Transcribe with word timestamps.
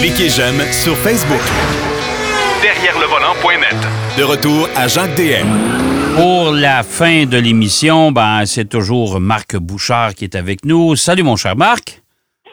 Cliquez 0.00 0.28
j'aime 0.28 0.60
sur 0.72 0.96
Facebook. 0.96 1.40
Derrière 2.62 2.98
le 2.98 3.06
volant.net. 3.06 3.76
De 4.18 4.22
retour 4.22 4.68
à 4.76 4.88
Jacques 4.88 5.14
DM. 5.16 5.46
Pour 6.16 6.52
la 6.52 6.82
fin 6.82 7.24
de 7.24 7.38
l'émission, 7.38 8.12
ben, 8.12 8.46
c'est 8.46 8.68
toujours 8.68 9.20
Marc 9.20 9.56
Bouchard 9.56 10.14
qui 10.14 10.24
est 10.24 10.34
avec 10.34 10.64
nous. 10.64 10.96
Salut 10.96 11.22
mon 11.22 11.36
cher 11.36 11.56
Marc. 11.56 12.02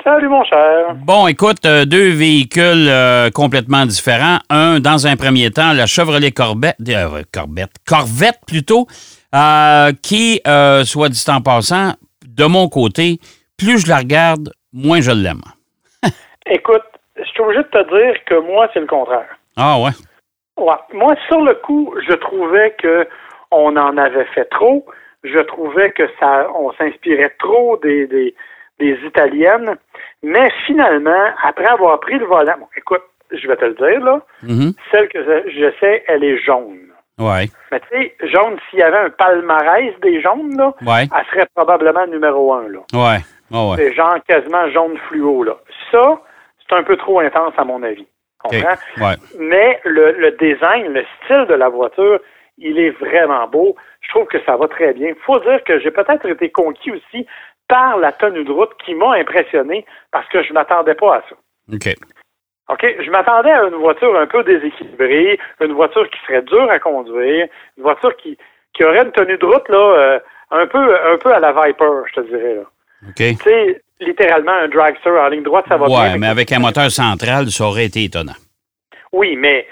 Salut, 0.03 0.29
mon 0.29 0.43
cher. 0.43 0.95
Bon, 1.05 1.27
écoute, 1.27 1.63
euh, 1.65 1.85
deux 1.85 2.09
véhicules 2.09 2.87
euh, 2.89 3.29
complètement 3.29 3.85
différents. 3.85 4.39
Un, 4.49 4.79
dans 4.79 5.05
un 5.05 5.15
premier 5.15 5.51
temps, 5.51 5.73
la 5.73 5.85
Chevrolet 5.85 6.31
Corvette, 6.31 6.77
euh, 6.89 7.21
Corvette, 7.31 7.73
Corvette 7.85 8.39
plutôt, 8.47 8.87
qui, 10.01 10.41
soit 10.85 11.09
dit 11.09 11.23
en 11.27 11.41
passant, 11.41 11.93
de 12.27 12.45
mon 12.45 12.67
côté, 12.67 13.19
plus 13.57 13.79
je 13.79 13.87
la 13.87 13.97
regarde, 13.97 14.51
moins 14.73 15.01
je 15.01 15.11
l'aime. 15.11 15.43
Écoute, 16.51 16.83
je 17.17 17.23
suis 17.23 17.41
obligé 17.41 17.63
de 17.63 17.67
te 17.67 17.97
dire 17.97 18.23
que 18.25 18.35
moi, 18.35 18.69
c'est 18.73 18.79
le 18.79 18.87
contraire. 18.87 19.37
Ah 19.57 19.77
ouais? 19.79 19.91
Ouais. 20.57 20.75
Moi, 20.93 21.15
sur 21.27 21.41
le 21.41 21.55
coup, 21.55 21.93
je 22.07 22.13
trouvais 22.13 22.75
que 22.77 23.07
on 23.51 23.75
en 23.75 23.97
avait 23.97 24.25
fait 24.25 24.45
trop. 24.45 24.85
Je 25.23 25.39
trouvais 25.39 25.91
que 25.91 26.07
ça, 26.19 26.47
on 26.55 26.71
s'inspirait 26.73 27.35
trop 27.39 27.77
des, 27.77 28.07
des 28.07 28.35
des 28.81 28.97
Italiennes. 29.05 29.77
Mais 30.23 30.49
finalement, 30.65 31.25
après 31.43 31.67
avoir 31.67 31.99
pris 31.99 32.17
le 32.17 32.25
volant, 32.25 32.55
bon, 32.59 32.67
écoute, 32.75 33.03
je 33.31 33.47
vais 33.47 33.55
te 33.55 33.65
le 33.65 33.75
dire, 33.75 34.03
là, 34.03 34.21
mm-hmm. 34.43 34.73
celle 34.91 35.07
que 35.07 35.23
je 35.23 35.71
sais, 35.79 36.03
elle 36.07 36.23
est 36.23 36.37
jaune. 36.39 36.89
Ouais. 37.17 37.45
Mais 37.71 37.79
tu 37.79 37.87
sais, 37.91 38.15
jaune, 38.23 38.57
s'il 38.69 38.79
y 38.79 38.83
avait 38.83 38.97
un 38.97 39.09
palmarès 39.09 39.93
des 40.01 40.21
jaunes, 40.21 40.57
là, 40.57 40.73
elle 40.81 41.25
serait 41.31 41.47
probablement 41.55 42.07
numéro 42.07 42.53
un. 42.53 42.67
Là. 42.67 42.79
Ouais. 42.93 43.19
Oh, 43.53 43.73
c'est 43.77 43.93
genre 43.93 44.15
quasiment 44.27 44.69
jaune 44.71 44.97
fluo. 45.07 45.43
Là. 45.43 45.55
Ça, 45.91 46.19
c'est 46.71 46.77
un 46.77 46.83
peu 46.83 46.95
trop 46.95 47.19
intense 47.19 47.53
à 47.57 47.65
mon 47.65 47.83
avis. 47.83 48.07
Comprends? 48.39 48.77
Ouais. 48.97 49.15
Mais 49.39 49.79
le, 49.83 50.13
le 50.13 50.31
design, 50.31 50.93
le 50.93 51.05
style 51.23 51.45
de 51.45 51.53
la 51.53 51.69
voiture, 51.69 52.19
il 52.57 52.79
est 52.79 52.91
vraiment 52.91 53.47
beau. 53.47 53.75
Je 54.01 54.09
trouve 54.09 54.27
que 54.27 54.41
ça 54.45 54.55
va 54.55 54.67
très 54.67 54.93
bien. 54.93 55.13
faut 55.25 55.39
dire 55.39 55.63
que 55.63 55.79
j'ai 55.79 55.91
peut-être 55.91 56.25
été 56.27 56.49
conquis 56.49 56.91
aussi 56.91 57.27
par 57.67 57.97
la 57.97 58.11
tenue 58.11 58.43
de 58.43 58.51
route 58.51 58.73
qui 58.83 58.95
m'a 58.95 59.13
impressionné 59.13 59.85
parce 60.11 60.27
que 60.29 60.41
je 60.43 60.49
ne 60.49 60.53
m'attendais 60.53 60.95
pas 60.95 61.17
à 61.17 61.23
ça. 61.29 61.35
OK. 61.73 61.95
OK, 62.69 62.95
je 62.99 63.11
m'attendais 63.11 63.51
à 63.51 63.63
une 63.63 63.75
voiture 63.75 64.15
un 64.17 64.27
peu 64.27 64.43
déséquilibrée, 64.43 65.39
une 65.59 65.73
voiture 65.73 66.09
qui 66.09 66.19
serait 66.25 66.41
dure 66.41 66.69
à 66.69 66.79
conduire, 66.79 67.47
une 67.77 67.83
voiture 67.83 68.15
qui, 68.17 68.37
qui 68.73 68.83
aurait 68.85 69.03
une 69.03 69.11
tenue 69.11 69.37
de 69.37 69.45
route 69.45 69.67
là, 69.69 69.77
euh, 69.77 70.19
un 70.51 70.67
peu 70.67 71.11
un 71.13 71.17
peu 71.17 71.33
à 71.33 71.39
la 71.39 71.51
Viper, 71.51 72.03
je 72.07 72.13
te 72.13 72.21
dirais. 72.21 72.55
Là. 72.55 72.63
Tu 73.15 73.35
sais, 73.35 73.81
littéralement 73.99 74.51
un 74.51 74.67
dragster 74.67 75.09
en 75.09 75.27
ligne 75.29 75.43
droite, 75.43 75.65
ça 75.67 75.77
va 75.77 75.87
bien. 75.87 75.99
Ouais, 75.99 76.17
mais 76.17 76.27
avec 76.27 76.51
un 76.51 76.59
moteur 76.59 76.89
central, 76.91 77.47
ça 77.47 77.65
aurait 77.65 77.85
été 77.85 78.03
étonnant. 78.03 78.35
Oui, 79.11 79.35
mais 79.35 79.67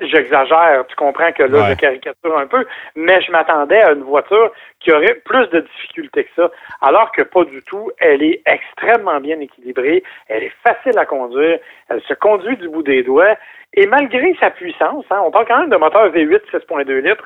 j'exagère, 0.00 0.84
tu 0.88 0.94
comprends 0.96 1.32
que 1.32 1.42
là, 1.42 1.70
je 1.70 1.74
caricature 1.74 2.38
un 2.38 2.46
peu, 2.46 2.64
mais 2.96 3.20
je 3.22 3.30
m'attendais 3.32 3.80
à 3.82 3.92
une 3.92 4.02
voiture 4.02 4.52
qui 4.80 4.92
aurait 4.92 5.20
plus 5.24 5.48
de 5.48 5.60
difficultés 5.60 6.24
que 6.24 6.30
ça, 6.36 6.50
alors 6.80 7.10
que 7.12 7.22
pas 7.22 7.44
du 7.44 7.62
tout. 7.62 7.90
Elle 7.98 8.22
est 8.22 8.42
extrêmement 8.46 9.20
bien 9.20 9.40
équilibrée, 9.40 10.02
elle 10.28 10.44
est 10.44 10.52
facile 10.62 10.98
à 10.98 11.04
conduire, 11.04 11.58
elle 11.88 12.00
se 12.02 12.14
conduit 12.14 12.56
du 12.56 12.68
bout 12.68 12.82
des 12.82 13.02
doigts, 13.02 13.36
et 13.74 13.86
malgré 13.86 14.34
sa 14.40 14.50
puissance, 14.50 15.04
hein, 15.10 15.20
on 15.24 15.30
parle 15.30 15.46
quand 15.46 15.58
même 15.58 15.70
de 15.70 15.76
moteur 15.76 16.08
V8 16.10 16.40
6.2 16.52 17.00
litres, 17.00 17.24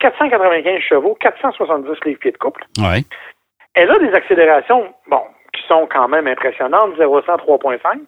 495 0.00 0.80
chevaux, 0.80 1.16
470 1.20 1.92
livres-pieds 2.04 2.32
de 2.32 2.38
couple. 2.38 2.64
Ouais. 2.78 3.02
Elle 3.74 3.90
a 3.90 3.98
des 3.98 4.12
accélérations, 4.14 4.94
bon, 5.08 5.22
qui 5.52 5.62
sont 5.66 5.86
quand 5.92 6.08
même 6.08 6.26
impressionnantes, 6.26 6.96
0 6.96 7.22
100 7.22 7.36
3.5 7.36 7.98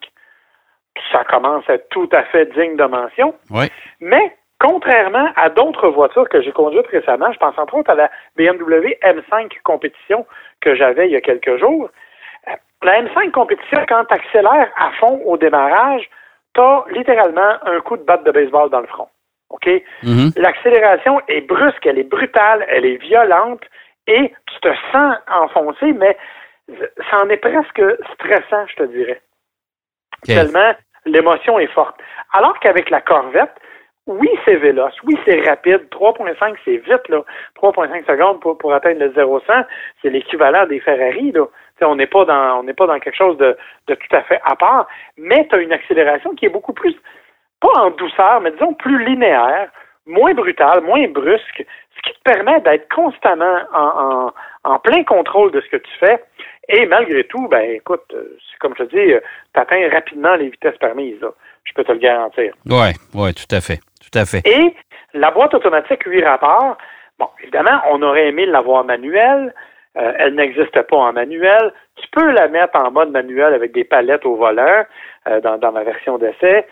ça 1.11 1.23
commence 1.23 1.63
à 1.69 1.73
être 1.73 1.89
tout 1.89 2.09
à 2.11 2.23
fait 2.23 2.45
digne 2.53 2.75
de 2.75 2.85
mention. 2.85 3.33
Oui. 3.49 3.67
Mais 3.99 4.35
contrairement 4.59 5.29
à 5.35 5.49
d'autres 5.49 5.89
voitures 5.89 6.27
que 6.29 6.41
j'ai 6.41 6.51
conduites 6.51 6.87
récemment, 6.87 7.31
je 7.31 7.37
pense 7.37 7.57
entre 7.57 7.75
autres 7.75 7.91
à 7.91 7.95
la 7.95 8.09
BMW 8.35 8.97
M5 9.03 9.51
compétition 9.63 10.25
que 10.61 10.75
j'avais 10.75 11.07
il 11.07 11.11
y 11.11 11.15
a 11.15 11.21
quelques 11.21 11.57
jours. 11.57 11.89
La 12.83 13.01
M5 13.01 13.31
compétition, 13.31 13.79
quand 13.87 14.05
tu 14.05 14.13
accélères 14.13 14.71
à 14.75 14.91
fond 14.99 15.21
au 15.25 15.37
démarrage, 15.37 16.09
tu 16.53 16.61
as 16.61 16.85
littéralement 16.91 17.57
un 17.65 17.79
coup 17.81 17.97
de 17.97 18.03
batte 18.03 18.23
de 18.23 18.31
baseball 18.31 18.69
dans 18.69 18.81
le 18.81 18.87
front. 18.87 19.09
OK? 19.49 19.67
Mm-hmm. 20.03 20.39
L'accélération 20.39 21.21
est 21.27 21.41
brusque, 21.41 21.85
elle 21.85 21.99
est 21.99 22.09
brutale, 22.09 22.65
elle 22.69 22.85
est 22.85 22.97
violente 22.97 23.63
et 24.07 24.33
tu 24.47 24.59
te 24.61 24.73
sens 24.91 25.15
enfoncé, 25.27 25.93
mais 25.93 26.17
ça 27.09 27.23
en 27.23 27.29
est 27.29 27.37
presque 27.37 27.81
stressant, 28.13 28.65
je 28.67 28.75
te 28.75 28.83
dirais. 28.83 29.21
Tellement 30.23 30.73
l'émotion 31.05 31.59
est 31.59 31.71
forte. 31.73 31.95
Alors 32.33 32.59
qu'avec 32.59 32.89
la 32.89 33.01
Corvette, 33.01 33.53
oui, 34.07 34.29
c'est 34.45 34.55
véloce, 34.55 34.95
oui, 35.03 35.17
c'est 35.25 35.41
rapide. 35.41 35.87
3.5, 35.91 36.55
c'est 36.63 36.77
vite, 36.77 37.07
là. 37.09 37.23
3.5 37.61 38.05
secondes 38.05 38.39
pour, 38.39 38.57
pour 38.57 38.73
atteindre 38.73 38.99
le 38.99 39.09
0-100, 39.11 39.65
c'est 40.01 40.09
l'équivalent 40.09 40.65
des 40.65 40.79
Ferrari, 40.79 41.33
là. 41.33 41.45
on 41.81 41.95
n'est 41.95 42.07
pas 42.07 42.23
dans 42.23 42.59
on 42.59 42.63
n'est 42.63 42.73
pas 42.73 42.87
dans 42.87 42.99
quelque 42.99 43.17
chose 43.17 43.37
de, 43.37 43.57
de 43.87 43.95
tout 43.95 44.15
à 44.15 44.21
fait 44.23 44.39
à 44.45 44.55
part, 44.55 44.87
mais 45.17 45.45
tu 45.49 45.55
as 45.55 45.59
une 45.59 45.73
accélération 45.73 46.33
qui 46.35 46.45
est 46.45 46.49
beaucoup 46.49 46.73
plus 46.73 46.95
pas 47.59 47.73
en 47.75 47.91
douceur, 47.91 48.39
mais 48.41 48.51
disons 48.51 48.73
plus 48.75 49.03
linéaire, 49.03 49.69
moins 50.07 50.33
brutale, 50.33 50.81
moins 50.81 51.07
brusque, 51.09 51.65
ce 51.95 52.01
qui 52.01 52.17
te 52.17 52.23
permet 52.23 52.59
d'être 52.61 52.93
constamment 52.93 53.59
en, 53.73 54.31
en, 54.65 54.71
en, 54.71 54.79
plein 54.79 55.03
contrôle 55.03 55.51
de 55.51 55.61
ce 55.61 55.69
que 55.69 55.77
tu 55.77 55.91
fais. 55.99 56.23
Et 56.69 56.85
malgré 56.85 57.23
tout, 57.25 57.47
ben 57.47 57.61
écoute, 57.71 58.03
euh, 58.13 58.37
c'est 58.49 58.59
comme 58.59 58.73
je 58.77 58.83
te 58.83 58.95
dis, 58.95 59.13
euh, 59.13 59.19
tu 59.53 59.59
atteins 59.59 59.89
rapidement 59.89 60.35
les 60.35 60.49
vitesses 60.49 60.77
permises. 60.77 61.19
Là. 61.21 61.29
Je 61.63 61.73
peux 61.73 61.83
te 61.83 61.91
le 61.91 61.99
garantir. 61.99 62.53
Oui, 62.65 62.89
oui, 63.13 63.33
tout 63.33 63.55
à 63.55 63.61
fait. 63.61 63.79
Tout 64.01 64.17
à 64.17 64.25
fait. 64.25 64.45
Et 64.47 64.73
la 65.13 65.31
boîte 65.31 65.53
automatique 65.53 66.03
8 66.05 66.23
rapports, 66.23 66.77
bon, 67.19 67.27
évidemment, 67.41 67.81
on 67.91 68.01
aurait 68.01 68.27
aimé 68.27 68.45
l'avoir 68.45 68.83
manuelle. 68.83 69.53
Euh, 69.97 70.13
elle 70.19 70.35
n'existe 70.35 70.81
pas 70.81 70.97
en 70.97 71.13
manuel. 71.13 71.73
Tu 71.95 72.07
peux 72.11 72.31
la 72.31 72.47
mettre 72.47 72.77
en 72.79 72.91
mode 72.91 73.11
manuel 73.11 73.53
avec 73.53 73.71
des 73.71 73.83
palettes 73.83 74.25
au 74.25 74.35
volant 74.35 74.83
dans, 75.43 75.57
dans 75.57 75.71
ma 75.73 75.83
version 75.83 76.17
d'essai. 76.17 76.65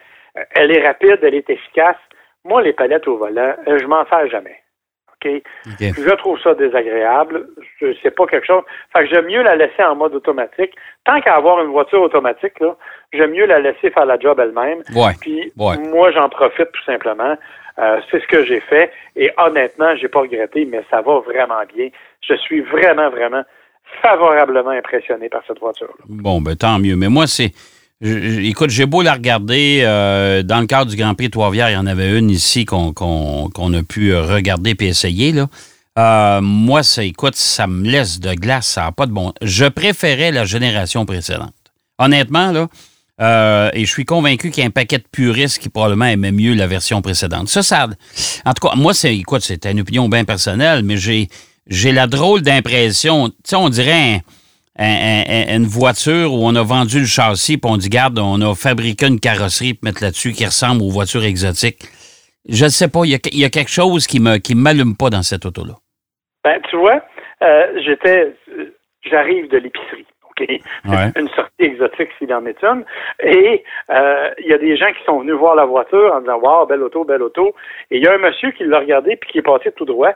elle 0.56 0.72
est 0.72 0.86
rapide, 0.86 1.20
elle 1.24 1.34
est 1.34 1.50
efficace. 1.50 1.98
Moi, 2.46 2.62
les 2.62 2.74
palettes 2.74 3.08
au 3.08 3.18
volant, 3.18 3.56
je 3.68 3.86
m'en 3.86 4.06
sers 4.06 4.30
jamais. 4.30 4.62
Je 5.80 6.16
trouve 6.16 6.40
ça 6.40 6.54
désagréable. 6.54 7.48
C'est 8.04 8.16
pas 8.16 8.26
quelque 8.28 8.46
chose. 8.46 8.64
Fait 8.94 9.00
que 9.04 9.10
j'aime 9.10 9.26
mieux 9.26 9.42
la 9.42 9.56
laisser 9.56 9.84
en 9.84 9.96
mode 9.96 10.16
automatique. 10.16 10.72
Tant 11.04 11.20
qu'à 11.22 11.36
avoir 11.36 11.64
une 11.64 11.72
voiture 11.72 12.02
automatique, 12.02 12.60
là, 12.60 12.76
j'aime 13.14 13.32
mieux 13.32 13.46
la 13.46 13.60
laisser 13.60 13.90
faire 13.90 14.06
la 14.06 14.20
job 14.20 14.40
elle-même. 14.40 14.84
Puis 15.20 15.52
moi, 15.56 16.12
j'en 16.12 16.30
profite 16.30 16.72
tout 16.72 16.84
simplement. 16.84 17.36
Euh, 17.78 18.00
c'est 18.10 18.22
ce 18.22 18.28
que 18.28 18.46
j'ai 18.46 18.62
fait. 18.62 18.92
Et 19.16 19.32
honnêtement, 19.38 19.96
j'ai 19.98 20.08
pas 20.08 20.22
regretté, 20.22 20.66
mais 20.66 20.82
ça 20.90 21.02
va 21.02 21.20
vraiment 21.20 21.64
bien. 21.76 21.90
Je 22.22 22.36
suis 22.36 22.62
vraiment, 22.62 23.10
vraiment 23.10 23.44
favorablement 24.02 24.70
impressionné 24.70 25.28
par 25.30 25.42
cette 25.46 25.60
voiture. 25.60 25.94
-là. 26.00 26.06
Bon, 26.08 26.40
ben 26.42 26.56
tant 26.56 26.80
mieux. 26.80 26.96
Mais 26.96 27.10
moi, 27.10 27.28
c'est 27.28 27.52
écoute, 28.02 28.70
j'ai 28.70 28.86
beau 28.86 29.02
la 29.02 29.14
regarder. 29.14 29.82
Euh, 29.84 30.44
dans 30.44 30.60
le 30.60 30.68
cadre 30.68 30.92
du 30.92 30.98
Grand 30.98 31.16
Prix 31.16 31.30
Trois-Rivières, 31.30 31.70
il 31.70 31.74
y 31.74 31.78
en 31.78 31.88
avait 31.88 32.18
une 32.18 32.30
ici 32.30 32.66
qu'on 32.66 32.94
a 32.94 33.84
pu 33.84 34.16
regarder 34.16 34.76
et 34.80 34.86
essayer. 34.86 35.32
Là. 35.32 35.48
Euh, 35.98 36.42
moi, 36.42 36.84
ça, 36.84 37.04
écoute, 37.04 37.36
ça 37.36 37.68
me 37.68 37.90
laisse 37.90 38.20
de 38.20 38.34
glace, 38.34 38.68
ça 38.68 38.84
n'a 38.84 38.92
pas 38.92 39.06
de 39.06 39.12
bon. 39.12 39.32
Je 39.42 39.66
préférais 39.66 40.32
la 40.32 40.46
génération 40.46 41.06
précédente. 41.06 41.54
Honnêtement, 41.98 42.52
là, 42.52 42.68
euh, 43.22 43.70
et 43.74 43.86
je 43.86 43.90
suis 43.90 44.04
convaincu 44.04 44.52
qu'il 44.52 44.62
y 44.62 44.64
a 44.66 44.68
un 44.68 44.72
paquet 44.72 44.98
de 44.98 45.06
puristes 45.10 45.60
qui 45.60 45.70
probablement 45.70 46.06
aimaient 46.06 46.34
mieux 46.34 46.54
la 46.54 46.68
version 46.68 47.02
précédente. 47.02 47.48
Ça, 47.48 47.64
ça. 47.64 47.88
En 48.46 48.54
tout 48.54 48.68
cas, 48.68 48.76
moi, 48.76 48.94
c'est, 48.94 49.16
écoute, 49.16 49.42
c'est 49.42 49.66
une 49.66 49.80
opinion 49.80 50.10
bien 50.10 50.26
personnelle, 50.26 50.84
mais 50.84 50.98
j'ai, 50.98 51.30
j'ai 51.68 51.94
la 51.94 52.08
drôle 52.08 52.42
d'impression. 52.42 53.30
Tu 53.30 53.36
sais, 53.46 53.56
on 53.56 53.70
dirait 53.70 54.22
une 54.78 55.66
voiture 55.66 56.34
où 56.34 56.40
on 56.44 56.56
a 56.56 56.64
vendu 56.64 57.00
le 57.00 57.06
châssis, 57.06 57.58
puis 57.58 57.72
on 57.72 57.78
dit, 57.78 57.90
garde, 57.90 58.20
on 58.20 58.42
a 58.42 58.56
fabriqué 58.56 59.08
une 59.08 59.20
carrosserie 59.20 59.74
pour 59.74 59.86
mettre 59.86 60.04
là-dessus 60.04 60.34
qui 60.34 60.46
ressemble 60.46 60.82
aux 60.82 60.90
voitures 60.90 61.24
exotiques. 61.24 61.84
Je 62.48 62.66
ne 62.66 62.70
sais 62.70 62.90
pas, 62.90 63.02
il 63.06 63.12
y, 63.12 63.46
a, 63.46 63.50
quelque 63.50 63.72
chose 63.72 64.06
qui 64.06 64.20
me 64.20 64.38
qui 64.38 64.54
m'allume 64.54 64.96
pas 64.96 65.10
dans 65.10 65.24
cette 65.24 65.46
auto-là. 65.46 65.74
Ben, 66.44 66.62
tu 66.70 66.78
vois, 66.78 67.02
euh, 67.42 67.82
j'étais, 67.84 68.36
j'arrive 69.04 69.50
de 69.50 69.58
l'épicerie. 69.58 70.06
OK? 70.30 70.48
Une 71.16 71.30
sortie 71.30 71.52
exotique 71.60 72.10
s'il 72.20 72.34
en 72.34 72.46
est 72.46 72.62
une. 72.62 72.84
Et 73.24 73.64
euh, 73.90 74.30
il 74.40 74.48
y 74.48 74.54
a 74.54 74.58
des 74.58 74.78
gens 74.78 74.92
qui 74.92 75.04
sont 75.06 75.22
venus 75.22 75.36
voir 75.36 75.56
la 75.56 75.66
voiture 75.66 76.14
en 76.14 76.20
disant 76.20 76.38
Wow, 76.40 76.66
belle 76.68 76.84
auto, 76.84 77.04
belle 77.04 77.24
auto. 77.24 77.56
Et 77.90 77.98
il 77.98 78.04
y 78.04 78.08
a 78.08 78.14
un 78.14 78.18
monsieur 78.18 78.52
qui 78.52 78.66
l'a 78.66 78.80
regardé 78.80 79.16
puis 79.16 79.32
qui 79.32 79.38
est 79.40 79.42
passé 79.42 79.72
tout 79.72 79.86
droit 79.86 80.12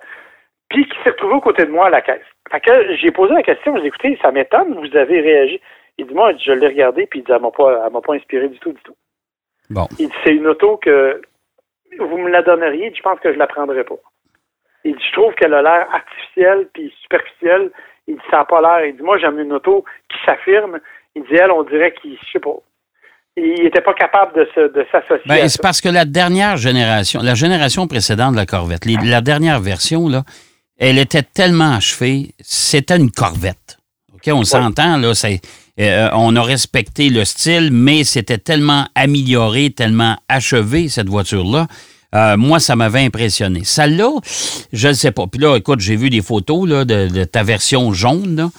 puis 0.69 0.88
qui 0.88 0.95
s'est 1.04 1.10
retrouvé 1.10 1.36
aux 1.36 1.42
côtés 1.42 1.66
de 1.66 1.71
moi 1.71 1.88
à 1.88 1.89
la 1.89 2.01
caisse. 2.01 2.21
Fait 2.51 2.62
que 2.62 2.95
j'ai 2.95 3.12
posé 3.12 3.33
la 3.33 3.44
question, 3.44 3.75
j'ai 3.75 3.81
dit, 3.81 3.88
écoutez, 3.88 4.18
ça 4.21 4.31
m'étonne, 4.31 4.74
vous 4.74 4.95
avez 4.95 5.19
réagi. 5.21 5.60
Il 5.98 6.07
dit, 6.07 6.13
moi, 6.13 6.31
je 6.38 6.51
l'ai 6.51 6.68
regardé, 6.68 7.07
puis 7.07 7.19
il 7.19 7.24
dit, 7.24 7.31
elle 7.31 7.42
m'a 7.42 7.51
pas, 7.51 7.89
m'a 7.89 8.01
pas 8.01 8.13
inspiré 8.13 8.48
du 8.48 8.57
tout, 8.60 8.71
du 8.71 8.81
tout. 8.83 8.95
Bon. 9.69 9.88
Il 10.00 10.07
dit, 10.07 10.13
c'est 10.24 10.33
une 10.33 10.48
auto 10.48 10.77
que 10.77 11.21
vous 12.00 12.18
me 12.18 12.30
la 12.30 12.42
donneriez, 12.42 12.94
je 12.95 13.01
pense 13.01 13.19
que 13.19 13.33
je 13.33 13.38
la 13.38 13.48
prendrais 13.48 13.83
pas. 13.83 13.98
Il 14.86 14.95
dit, 14.95 15.04
je 15.06 15.13
trouve 15.13 15.33
qu'elle 15.36 15.54
a 15.54 15.62
l'air 15.62 15.88
artificielle 15.94 16.68
puis 16.74 16.94
superficielle. 17.01 17.71
Il 18.07 18.16
dit, 18.16 18.21
ça 18.31 18.38
n'a 18.38 18.45
pas 18.45 18.62
l'air. 18.62 18.86
Il 18.86 18.95
dit, 18.95 19.04
moi, 19.04 19.18
j'aime 19.18 19.39
une 19.39 19.54
auto 19.54 19.83
qui 20.10 20.18
s'affirme. 20.25 20.80
Il 21.16 21.24
dit, 21.24 21.36
elle, 21.36 21.51
on 21.51 21.63
dirait 21.63 21.94
qu'il, 22.01 22.18
je 22.18 22.31
sais 22.31 22.39
pas. 22.39 22.56
il 23.36 23.63
n'était 23.63 23.81
pas 23.81 23.94
capable 23.94 24.33
de, 24.33 24.86
s'associer. 24.92 25.27
Ben, 25.27 25.50
c'est 25.50 25.62
parce 25.62 25.81
que 25.81 25.89
la 25.89 26.06
dernière 26.06 26.56
génération, 26.57 27.19
la 27.21 27.36
génération 27.36 27.88
précédente 27.88 28.33
de 28.33 28.38
la 28.38 28.45
Corvette, 28.45 28.86
la 28.86 29.21
dernière 29.21 29.60
version, 29.60 30.07
là, 30.07 30.24
elle 30.79 30.97
était 30.97 31.23
tellement 31.23 31.75
achevée, 31.75 32.33
c'était 32.41 32.97
une 32.97 33.11
Corvette. 33.11 33.77
OK, 34.13 34.33
on 34.33 34.43
s'entend, 34.43 34.97
là, 34.97 35.13
euh, 35.79 36.09
on 36.13 36.35
a 36.35 36.41
respecté 36.41 37.09
le 37.09 37.23
style, 37.23 37.69
mais 37.71 38.03
c'était 38.03 38.37
tellement 38.37 38.87
amélioré, 38.95 39.69
tellement 39.69 40.17
achevé, 40.27 40.89
cette 40.89 41.07
voiture-là. 41.07 41.67
Euh, 42.15 42.37
moi, 42.37 42.59
ça 42.59 42.75
m'avait 42.75 43.05
impressionné. 43.05 43.61
Celle-là, 43.63 44.09
je 44.73 44.87
ne 44.87 44.93
sais 44.93 45.11
pas. 45.11 45.27
Puis 45.27 45.39
là, 45.39 45.55
écoute, 45.55 45.79
j'ai 45.79 45.95
vu 45.95 46.09
des 46.09 46.21
photos 46.21 46.67
là, 46.67 46.83
de, 46.83 47.23
ta 47.23 47.43
version 47.43 47.93
jaune. 47.93 48.35
Là. 48.35 48.49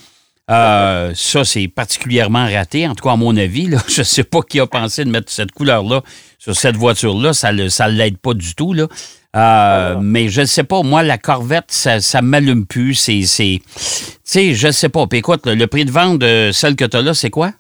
Euh, 0.51 1.13
ça, 1.15 1.45
c'est 1.45 1.69
particulièrement 1.69 2.45
raté, 2.45 2.89
en 2.89 2.95
tout 2.95 3.05
cas 3.05 3.13
à 3.13 3.17
mon 3.17 3.37
avis. 3.37 3.69
Là. 3.69 3.79
Je 3.89 4.01
ne 4.01 4.05
sais 4.05 4.25
pas 4.25 4.41
qui 4.43 4.61
a 4.61 4.67
pensé 4.67 5.05
de 5.05 5.11
mettre 5.11 5.31
cette 5.31 5.53
couleur-là 5.53 6.01
sur 6.39 6.55
cette 6.55 6.77
voiture-là. 6.77 7.33
Ça 7.33 7.53
ne 7.53 7.69
ça 7.69 7.89
l'aide 7.89 8.19
pas 8.19 8.35
du 8.35 8.55
tout. 8.55 8.73
Là. 8.73 8.87
Euh, 9.37 9.95
mais 10.03 10.29
je 10.29 10.41
ne 10.41 10.47
sais 10.47 10.65
pas, 10.65 10.83
moi, 10.83 11.05
la 11.05 11.17
Corvette, 11.17 11.71
ça 11.71 12.21
ne 12.21 12.27
m'allume 12.27 12.67
plus. 12.67 12.95
C'est, 12.95 13.21
tu 13.21 13.63
sais, 14.25 14.55
je 14.55 14.67
ne 14.67 14.73
sais 14.73 14.89
pas. 14.89 15.07
Puis 15.07 15.21
écoute, 15.21 15.47
le, 15.47 15.67
prix 15.67 15.85
de 15.85 15.93
vente 15.93 16.19
de 16.19 16.51
celle 16.53 16.75
que 16.75 16.85
tu 16.85 16.97
as 16.97 17.03
là, 17.03 17.15
c'est 17.15 17.31
quoi? 17.31 17.51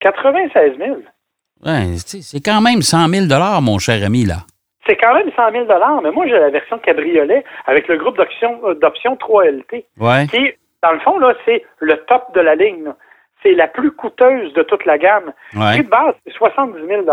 96 0.00 0.78
000. 0.78 0.98
Ouais, 1.66 1.96
c'est 1.98 2.40
quand 2.40 2.60
même 2.60 2.80
100 2.80 3.08
000 3.08 3.60
mon 3.60 3.78
cher 3.78 4.04
ami, 4.04 4.24
là. 4.24 4.46
C'est 4.86 4.96
quand 4.96 5.14
même 5.14 5.30
100 5.36 5.52
000 5.52 5.66
mais 6.02 6.10
moi, 6.10 6.26
j'ai 6.26 6.38
la 6.38 6.50
version 6.50 6.78
cabriolet 6.78 7.44
avec 7.66 7.86
le 7.88 7.98
groupe 7.98 8.16
d'options 8.16 9.16
3LT. 9.16 9.84
Ouais. 9.98 10.26
Qui, 10.28 10.52
dans 10.82 10.92
le 10.92 11.00
fond, 11.00 11.18
là, 11.18 11.34
c'est 11.44 11.64
le 11.78 11.96
top 12.04 12.34
de 12.34 12.40
la 12.40 12.54
ligne. 12.54 12.92
C'est 13.42 13.52
la 13.52 13.68
plus 13.68 13.92
coûteuse 13.92 14.52
de 14.52 14.62
toute 14.62 14.84
la 14.84 14.98
gamme. 14.98 15.32
Le 15.54 15.72
prix 15.72 15.84
de 15.84 15.88
base, 15.88 16.14
c'est 16.26 16.32
70 16.34 16.86
000 16.86 17.06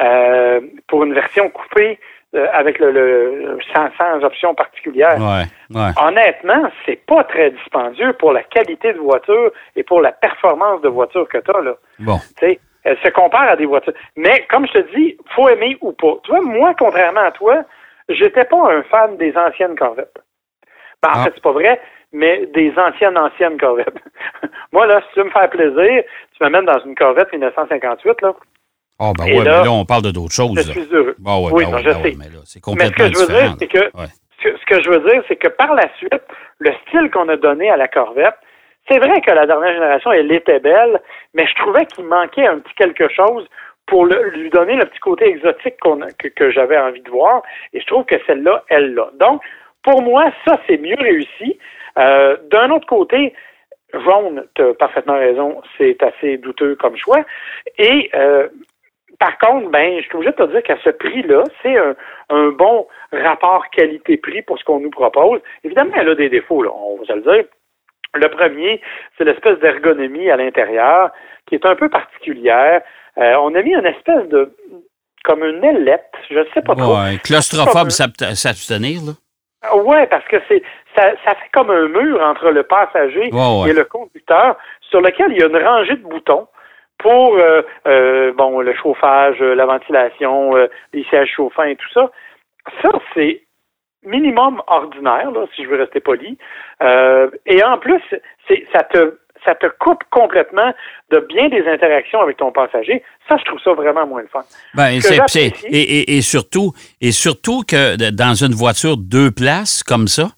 euh, 0.00 0.60
pour 0.88 1.04
une 1.04 1.14
version 1.14 1.48
coupée 1.50 1.98
euh, 2.34 2.46
avec 2.52 2.78
le, 2.78 3.58
sans, 3.72 4.24
options 4.24 4.54
particulières. 4.54 5.18
Ouais, 5.20 5.90
Honnêtement, 6.02 6.68
c'est 6.84 7.04
pas 7.06 7.24
très 7.24 7.52
dispendieux 7.52 8.12
pour 8.14 8.32
la 8.32 8.42
qualité 8.42 8.92
de 8.92 8.98
voiture 8.98 9.52
et 9.76 9.82
pour 9.82 10.00
la 10.00 10.12
performance 10.12 10.80
de 10.82 10.88
voiture 10.88 11.28
que 11.28 11.38
tu 11.38 11.50
as. 11.56 11.60
Là. 11.60 11.74
Bon. 12.00 12.18
elle 12.42 12.98
se 13.02 13.08
compare 13.10 13.48
à 13.48 13.56
des 13.56 13.66
voitures. 13.66 13.94
Mais 14.16 14.46
comme 14.50 14.66
je 14.66 14.72
te 14.72 14.96
dis, 14.96 15.16
faut 15.34 15.48
aimer 15.48 15.78
ou 15.80 15.92
pas. 15.92 16.16
Tu 16.24 16.32
vois, 16.32 16.42
moi, 16.42 16.74
contrairement 16.78 17.20
à 17.20 17.30
toi, 17.30 17.62
j'étais 18.08 18.44
pas 18.44 18.72
un 18.72 18.82
fan 18.82 19.16
des 19.16 19.34
anciennes 19.36 19.76
Corvettes. 19.76 20.18
Ben, 21.02 21.10
en 21.10 21.20
ah. 21.20 21.24
fait, 21.24 21.32
c'est 21.34 21.42
pas 21.42 21.52
vrai 21.52 21.80
mais 22.14 22.46
des 22.54 22.72
anciennes, 22.78 23.18
anciennes 23.18 23.58
Corvettes. 23.58 24.00
Moi, 24.72 24.86
là, 24.86 25.00
si 25.02 25.14
tu 25.14 25.18
veux 25.20 25.26
me 25.26 25.30
faire 25.30 25.50
plaisir, 25.50 26.02
tu 26.32 26.42
m'amènes 26.42 26.64
dans 26.64 26.78
une 26.86 26.94
Corvette 26.94 27.30
1958, 27.32 28.22
là. 28.22 28.32
Ah, 29.00 29.10
oh, 29.10 29.12
ben 29.18 29.26
là, 29.26 29.58
mais 29.60 29.64
là, 29.64 29.72
on 29.72 29.84
parle 29.84 30.02
de 30.02 30.12
d'autres 30.12 30.32
choses. 30.32 30.56
Je 30.56 30.70
suis 30.70 30.88
heureux. 30.92 31.16
Bah 31.18 31.36
ouais, 31.38 31.50
oui, 31.52 31.64
ben 31.68 31.78
je 31.78 31.84
ben 31.84 32.02
sais. 32.02 32.14
mais, 32.16 32.26
là, 32.26 32.40
c'est 32.44 32.60
complètement 32.60 33.04
mais 33.04 33.12
ce 33.12 33.12
que 33.12 33.18
je 33.18 33.26
veux 33.26 33.40
dire, 33.40 33.56
c'est 33.58 33.66
que, 33.66 33.90
ce 34.44 34.66
que 34.66 34.82
je 34.82 34.90
veux 34.90 35.10
dire, 35.10 35.22
c'est 35.26 35.36
que 35.36 35.48
par 35.48 35.74
la 35.74 35.92
suite, 35.96 36.22
le 36.58 36.70
style 36.86 37.10
qu'on 37.10 37.28
a 37.28 37.36
donné 37.36 37.68
à 37.70 37.76
la 37.76 37.88
Corvette, 37.88 38.36
c'est 38.88 38.98
vrai 38.98 39.20
que 39.20 39.32
la 39.32 39.46
dernière 39.46 39.72
génération, 39.72 40.12
elle 40.12 40.30
était 40.30 40.60
belle, 40.60 41.00
mais 41.34 41.46
je 41.46 41.54
trouvais 41.56 41.86
qu'il 41.86 42.04
manquait 42.04 42.46
un 42.46 42.60
petit 42.60 42.74
quelque 42.74 43.08
chose 43.08 43.48
pour 43.86 44.06
lui 44.06 44.50
donner 44.50 44.76
le 44.76 44.84
petit 44.86 45.00
côté 45.00 45.28
exotique 45.28 45.74
que, 46.18 46.28
que 46.28 46.50
j'avais 46.52 46.78
envie 46.78 47.02
de 47.02 47.10
voir. 47.10 47.42
Et 47.72 47.80
je 47.80 47.86
trouve 47.86 48.04
que 48.04 48.16
celle-là, 48.26 48.62
elle 48.68 48.94
l'a. 48.94 49.10
Donc, 49.18 49.42
pour 49.82 50.02
moi, 50.02 50.30
ça, 50.46 50.58
c'est 50.66 50.78
mieux 50.78 50.96
réussi. 50.98 51.58
Euh, 51.98 52.36
d'un 52.50 52.70
autre 52.70 52.86
côté, 52.86 53.34
jaune, 53.92 54.44
tu 54.54 54.62
as 54.62 54.74
parfaitement 54.74 55.18
raison, 55.18 55.60
c'est 55.78 56.02
assez 56.02 56.38
douteux 56.38 56.76
comme 56.76 56.96
choix. 56.96 57.24
Et 57.78 58.10
euh, 58.14 58.48
par 59.18 59.38
contre, 59.38 59.70
ben, 59.70 59.98
je 59.98 60.04
suis 60.04 60.16
obligé 60.16 60.32
de 60.32 60.36
te 60.36 60.50
dire 60.50 60.62
qu'à 60.62 60.76
ce 60.82 60.90
prix-là, 60.90 61.44
c'est 61.62 61.76
un, 61.76 62.48
bon 62.50 62.86
rapport 63.12 63.68
qualité-prix 63.70 64.42
pour 64.42 64.58
ce 64.58 64.64
qu'on 64.64 64.80
nous 64.80 64.90
propose. 64.90 65.40
Évidemment, 65.62 65.92
elle 65.96 66.08
a 66.08 66.14
des 66.14 66.28
défauts, 66.28 66.62
là, 66.62 66.70
on 66.74 66.96
va 66.98 67.04
se 67.06 67.12
le 67.12 67.22
dire. 67.22 67.44
Le 68.14 68.28
premier, 68.28 68.80
c'est 69.16 69.24
l'espèce 69.24 69.58
d'ergonomie 69.58 70.30
à 70.30 70.36
l'intérieur 70.36 71.10
qui 71.46 71.56
est 71.56 71.66
un 71.66 71.74
peu 71.74 71.88
particulière. 71.88 72.82
Euh, 73.18 73.34
on 73.40 73.54
a 73.54 73.62
mis 73.62 73.74
une 73.74 73.86
espèce 73.86 74.28
de 74.28 74.52
comme 75.24 75.42
une 75.42 75.64
ailette, 75.64 76.12
je 76.30 76.38
ne 76.38 76.44
sais 76.52 76.60
pas 76.60 76.74
trop. 76.74 76.96
Ouais, 76.96 77.16
claustrophobe 77.22 77.88
s'abstenir, 77.90 79.00
là. 79.06 79.12
Oui, 79.72 79.96
parce 80.10 80.24
que 80.26 80.36
c'est 80.48 80.62
ça, 80.96 81.12
ça, 81.24 81.34
fait 81.34 81.48
comme 81.52 81.70
un 81.70 81.88
mur 81.88 82.20
entre 82.22 82.50
le 82.50 82.62
passager 82.62 83.28
et 83.28 83.72
le 83.72 83.84
conducteur 83.84 84.56
sur 84.80 85.00
lequel 85.00 85.32
il 85.32 85.38
y 85.38 85.42
a 85.42 85.46
une 85.46 85.56
rangée 85.56 85.96
de 85.96 86.02
boutons 86.02 86.46
pour 86.98 87.36
euh, 87.36 87.62
euh, 87.86 88.32
bon 88.32 88.60
le 88.60 88.74
chauffage, 88.74 89.40
euh, 89.40 89.54
la 89.54 89.66
ventilation, 89.66 90.54
les 90.92 91.04
sièges 91.04 91.32
chauffants 91.34 91.64
et 91.64 91.76
tout 91.76 91.90
ça. 91.92 92.10
Ça, 92.82 92.90
c'est 93.14 93.42
minimum 94.04 94.62
ordinaire, 94.66 95.30
là, 95.30 95.46
si 95.54 95.64
je 95.64 95.68
veux 95.68 95.78
rester 95.78 96.00
poli. 96.00 96.38
et 96.80 97.64
en 97.64 97.78
plus, 97.78 98.02
c'est 98.46 98.66
ça 98.72 98.82
te 98.84 99.18
ça 99.44 99.54
te 99.54 99.66
coupe 99.78 100.02
complètement 100.10 100.72
de 101.10 101.20
bien 101.28 101.48
des 101.48 101.66
interactions 101.68 102.20
avec 102.20 102.36
ton 102.36 102.52
passager. 102.52 103.02
Ça, 103.28 103.36
je 103.38 103.44
trouve 103.44 103.60
ça 103.62 103.72
vraiment 103.72 104.06
moins 104.06 104.22
le 104.22 104.28
fun. 104.28 104.42
Ben, 104.74 105.00
c'est, 105.00 105.52
et, 105.64 106.16
et, 106.16 106.22
surtout, 106.22 106.72
et 107.00 107.12
surtout 107.12 107.62
que 107.62 108.10
dans 108.10 108.34
une 108.34 108.54
voiture 108.54 108.96
deux 108.96 109.30
places 109.30 109.82
comme 109.82 110.08
ça, 110.08 110.28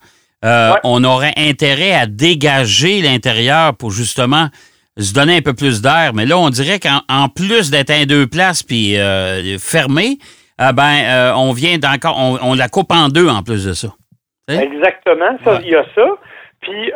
euh, 0.45 0.73
on 0.85 1.03
aurait 1.03 1.33
intérêt 1.37 1.93
à 1.93 2.07
dégager 2.07 3.01
l'intérieur 3.01 3.75
pour 3.77 3.91
justement 3.91 4.49
se 4.99 5.13
donner 5.13 5.39
un 5.39 5.43
peu 5.43 5.55
plus 5.55 5.83
d'air. 5.83 6.13
Mais 6.15 6.27
là, 6.27 6.39
on 6.39 6.51
dirait 6.51 6.79
qu'en 6.79 7.29
plus 7.29 7.71
d'être 7.71 7.91
un 7.91 8.05
deux 8.05 8.27
places 8.27 8.63
puis 8.63 8.99
euh, 8.99 9.59
fermé, 9.59 10.19
euh, 10.61 10.73
ben, 10.73 11.35
on 11.37 11.53
vient 11.53 11.79
d'encore, 11.79 12.17
on, 12.43 12.55
la 12.55 12.69
coupe 12.69 12.93
en 12.93 13.09
deux 13.09 13.29
en 13.29 13.43
plus 13.43 13.67
de 13.67 13.73
ça. 13.73 13.89
Exactement, 14.49 15.37
ça, 15.45 15.59
il 15.65 15.71
y 15.71 15.75
a 15.75 15.85
ça. 15.95 16.07
Puis 16.67 16.93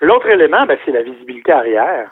l'autre 0.00 0.28
élément, 0.28 0.64
ben, 0.66 0.78
c'est 0.84 0.92
la 0.92 1.02
visibilité 1.02 1.52
arrière. 1.52 2.10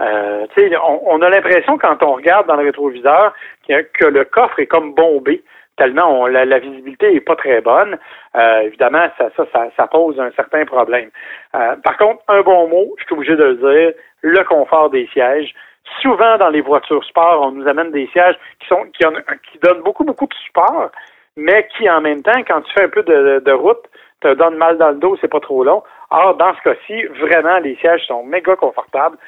on, 0.00 1.00
on, 1.04 1.22
a 1.22 1.28
l'impression 1.28 1.76
quand 1.76 2.02
on 2.02 2.14
regarde 2.14 2.46
dans 2.46 2.56
le 2.56 2.64
rétroviseur 2.64 3.34
que 3.68 4.04
le 4.06 4.24
coffre 4.24 4.58
est 4.60 4.66
comme 4.66 4.94
bombé 4.94 5.42
tellement 5.78 6.26
la, 6.26 6.58
visibilité 6.58 7.14
est 7.14 7.20
pas 7.20 7.36
très 7.36 7.60
bonne. 7.62 7.96
Euh, 8.36 8.60
évidemment, 8.60 9.06
ça, 9.16 9.30
ça, 9.36 9.68
ça, 9.74 9.86
pose 9.86 10.20
un 10.20 10.30
certain 10.32 10.66
problème. 10.66 11.10
Euh, 11.54 11.76
par 11.76 11.96
contre, 11.96 12.22
un 12.28 12.42
bon 12.42 12.68
mot, 12.68 12.94
je 12.98 13.04
suis 13.04 13.14
obligé 13.14 13.36
de 13.36 13.44
le 13.44 13.54
dire, 13.54 13.92
le 14.20 14.44
confort 14.44 14.90
des 14.90 15.06
sièges. 15.12 15.54
Souvent, 16.02 16.36
dans 16.36 16.50
les 16.50 16.60
voitures 16.60 17.04
sport, 17.04 17.40
on 17.42 17.52
nous 17.52 17.66
amène 17.66 17.92
des 17.92 18.08
sièges 18.08 18.36
qui 18.60 18.66
sont 18.66 18.84
qui, 18.92 19.58
donnent 19.62 19.82
beaucoup, 19.82 20.04
beaucoup 20.04 20.26
de 20.26 20.34
support, 20.34 20.90
mais 21.36 21.66
qui, 21.76 21.88
en 21.88 22.02
même 22.02 22.22
temps, 22.22 22.42
quand 22.46 22.60
tu 22.62 22.72
fais 22.74 22.84
un 22.84 22.88
peu 22.88 23.02
de, 23.02 23.52
route, 23.52 23.84
te 24.20 24.34
donnent 24.34 24.56
mal 24.56 24.76
dans 24.76 24.90
le 24.90 24.96
dos, 24.96 25.16
c'est 25.20 25.30
pas 25.30 25.40
trop 25.40 25.64
long. 25.64 25.82
Or, 26.10 26.36
dans 26.36 26.54
ce 26.54 26.62
cas-ci, 26.62 27.04
vraiment, 27.20 27.58
les 27.58 27.76
sièges 27.76 28.06
sont 28.06 28.24
méga 28.24 28.56
confortables. 28.56 29.18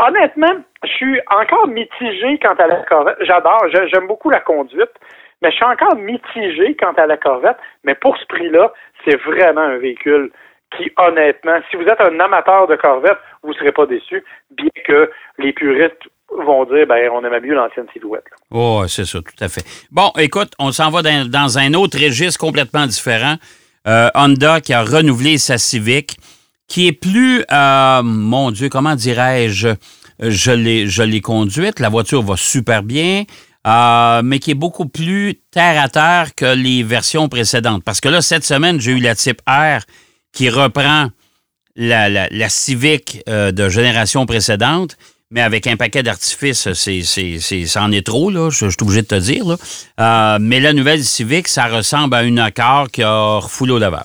Honnêtement, 0.00 0.62
je 0.84 0.88
suis 0.88 1.20
encore 1.30 1.66
mitigé 1.66 2.38
quant 2.38 2.54
à 2.54 2.66
la 2.66 2.82
Corvette. 2.84 3.16
J'adore, 3.20 3.66
j'aime 3.72 4.06
beaucoup 4.06 4.30
la 4.30 4.40
conduite. 4.40 4.92
Mais 5.42 5.50
je 5.50 5.56
suis 5.56 5.64
encore 5.64 5.94
mitigé 5.96 6.76
quant 6.76 6.92
à 6.92 7.06
la 7.06 7.16
Corvette, 7.16 7.58
mais 7.84 7.94
pour 7.94 8.16
ce 8.16 8.26
prix-là, 8.26 8.72
c'est 9.04 9.16
vraiment 9.22 9.60
un 9.60 9.78
véhicule 9.78 10.32
qui, 10.76 10.90
honnêtement, 10.96 11.58
si 11.70 11.76
vous 11.76 11.84
êtes 11.84 12.00
un 12.00 12.18
amateur 12.20 12.66
de 12.66 12.76
Corvette, 12.76 13.18
vous 13.42 13.50
ne 13.50 13.54
serez 13.54 13.72
pas 13.72 13.86
déçu, 13.86 14.24
bien 14.50 14.68
que 14.84 15.10
les 15.38 15.52
puristes 15.52 16.02
vont 16.30 16.64
dire, 16.64 16.86
ben, 16.86 17.08
on 17.10 17.24
aime 17.24 17.42
mieux 17.42 17.54
l'ancienne 17.54 17.86
silhouette. 17.92 18.24
Oh, 18.50 18.82
c'est 18.86 19.04
ça, 19.04 19.18
tout 19.20 19.44
à 19.44 19.48
fait. 19.48 19.64
Bon, 19.90 20.10
écoute, 20.18 20.52
on 20.58 20.72
s'en 20.72 20.90
va 20.90 21.02
dans, 21.02 21.58
un 21.58 21.72
autre 21.74 21.96
registre 21.96 22.38
complètement 22.38 22.86
différent. 22.86 23.36
Euh, 23.86 24.10
Honda 24.14 24.60
qui 24.60 24.72
a 24.72 24.82
renouvelé 24.82 25.38
sa 25.38 25.58
Civic, 25.58 26.16
qui 26.66 26.86
est 26.86 26.92
plus, 26.92 27.44
euh, 27.50 28.02
mon 28.02 28.50
Dieu, 28.50 28.68
comment 28.68 28.94
dirais-je, 28.94 29.68
je 30.20 31.02
l'ai, 31.02 31.20
conduite, 31.20 31.80
la 31.80 31.88
voiture 31.88 32.22
va 32.22 32.36
super 32.36 32.82
bien. 32.82 33.24
Euh, 33.66 34.22
mais 34.24 34.38
qui 34.38 34.52
est 34.52 34.54
beaucoup 34.54 34.86
plus 34.86 35.34
terre 35.50 35.82
à 35.82 35.88
terre 35.88 36.34
que 36.34 36.54
les 36.54 36.82
versions 36.82 37.28
précédentes. 37.28 37.82
Parce 37.84 38.00
que 38.00 38.08
là, 38.08 38.22
cette 38.22 38.44
semaine, 38.44 38.80
j'ai 38.80 38.92
eu 38.92 39.00
la 39.00 39.14
type 39.14 39.42
R 39.46 39.80
qui 40.32 40.48
reprend 40.48 41.08
la, 41.76 42.08
la, 42.08 42.48
Civic 42.48 43.22
de 43.26 43.68
génération 43.68 44.24
précédente, 44.26 44.96
mais 45.30 45.42
avec 45.42 45.66
un 45.66 45.76
paquet 45.76 46.02
d'artifices, 46.02 46.72
c'est, 46.72 47.02
c'est, 47.02 47.66
c'en 47.66 47.92
est 47.92 48.06
trop, 48.06 48.30
là, 48.30 48.50
je, 48.50 48.68
suis 48.68 48.82
obligé 48.82 49.02
de 49.02 49.06
te 49.06 49.20
dire. 49.20 49.44
Là. 49.44 49.56
Euh, 50.00 50.38
mais 50.40 50.60
la 50.60 50.72
nouvelle 50.72 51.00
Civic, 51.00 51.48
ça 51.48 51.66
ressemble 51.66 52.14
à 52.14 52.22
une 52.22 52.38
Accord 52.38 52.88
qui 52.88 53.02
a 53.02 53.36
refoulé 53.36 53.72
au 53.72 53.78
lavage. 53.78 54.04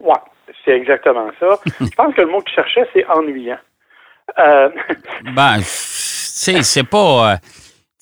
Oui, 0.00 0.16
c'est 0.64 0.72
exactement 0.72 1.30
ça. 1.40 1.58
je 1.80 1.94
pense 1.96 2.14
que 2.14 2.20
le 2.20 2.28
mot 2.28 2.40
que 2.40 2.50
je 2.50 2.54
cherchais, 2.54 2.88
c'est 2.92 3.06
ennuyant. 3.06 3.58
ben, 4.36 5.58
tu 5.58 5.64
sais, 5.64 6.62
c'est 6.62 6.88
pas 6.88 7.38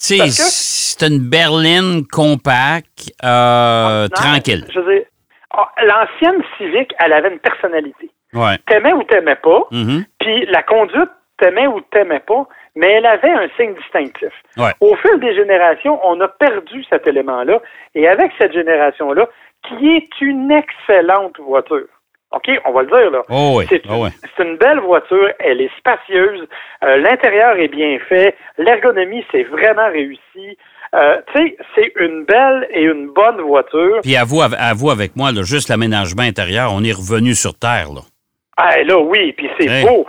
c'est 0.07 1.07
une 1.07 1.29
berline 1.29 2.07
compacte, 2.07 3.13
euh, 3.25 4.09
tranquille. 4.09 4.65
Je 4.73 4.81
veux 4.81 4.95
dire, 4.95 5.07
ah, 5.51 5.71
l'ancienne 5.83 6.43
Civic, 6.59 6.93
elle 6.99 7.13
avait 7.13 7.33
une 7.33 7.39
personnalité. 7.39 8.11
Ouais. 8.33 8.59
T'aimais 8.67 8.93
ou 8.93 9.03
t'aimais 9.05 9.37
pas, 9.37 9.63
mm-hmm. 9.71 10.05
puis 10.19 10.47
la 10.47 10.63
conduite, 10.63 11.11
t'aimais 11.39 11.67
ou 11.67 11.81
t'aimais 11.81 12.21
pas, 12.21 12.47
mais 12.77 12.93
elle 12.93 13.07
avait 13.07 13.31
un 13.31 13.49
signe 13.57 13.75
distinctif. 13.75 14.33
Au 14.81 14.95
fil 14.97 15.19
des 15.21 15.35
générations, 15.35 15.99
on 16.05 16.21
a 16.21 16.29
perdu 16.29 16.85
cet 16.89 17.07
élément-là, 17.07 17.61
et 17.95 18.09
avec 18.09 18.33
cette 18.39 18.53
génération-là, 18.53 19.29
qui 19.69 19.97
est 19.97 20.21
une 20.21 20.51
excellente 20.51 21.39
voiture. 21.41 21.87
OK, 22.33 22.51
on 22.65 22.73
va 22.73 22.83
le 22.83 22.89
dire, 22.89 23.11
là. 23.11 23.23
Oh 23.31 23.63
c'est, 23.69 23.83
oh 23.89 24.07
une 24.43 24.57
belle 24.57 24.81
voiture, 24.81 25.29
elle 25.39 25.61
est 25.61 25.71
spacieuse, 25.79 26.47
euh, 26.83 26.97
l'intérieur 26.97 27.57
est 27.57 27.69
bien 27.69 27.99
fait, 28.09 28.35
l'ergonomie, 28.59 29.25
c'est 29.31 29.45
vraiment 29.45 29.89
réussi. 29.91 30.59
Euh, 30.95 31.21
tu 31.33 31.43
sais, 31.43 31.57
c'est 31.75 31.93
une 31.97 32.25
belle 32.25 32.69
et 32.71 32.83
une 32.83 33.09
bonne 33.09 33.41
voiture. 33.41 34.01
Puis 34.03 34.17
à 34.17 34.25
vous, 34.25 34.91
avec 34.91 35.17
moi, 35.17 35.33
là, 35.33 35.43
juste 35.43 35.69
l'aménagement 35.69 36.23
intérieur, 36.23 36.73
on 36.73 36.83
est 36.85 36.93
revenu 36.93 37.35
sur 37.35 37.57
Terre, 37.57 37.89
là. 37.95 38.03
Ah, 38.57 38.81
là, 38.83 38.99
oui, 38.99 39.33
puis 39.33 39.51
c'est 39.59 39.83
beau. 39.83 40.07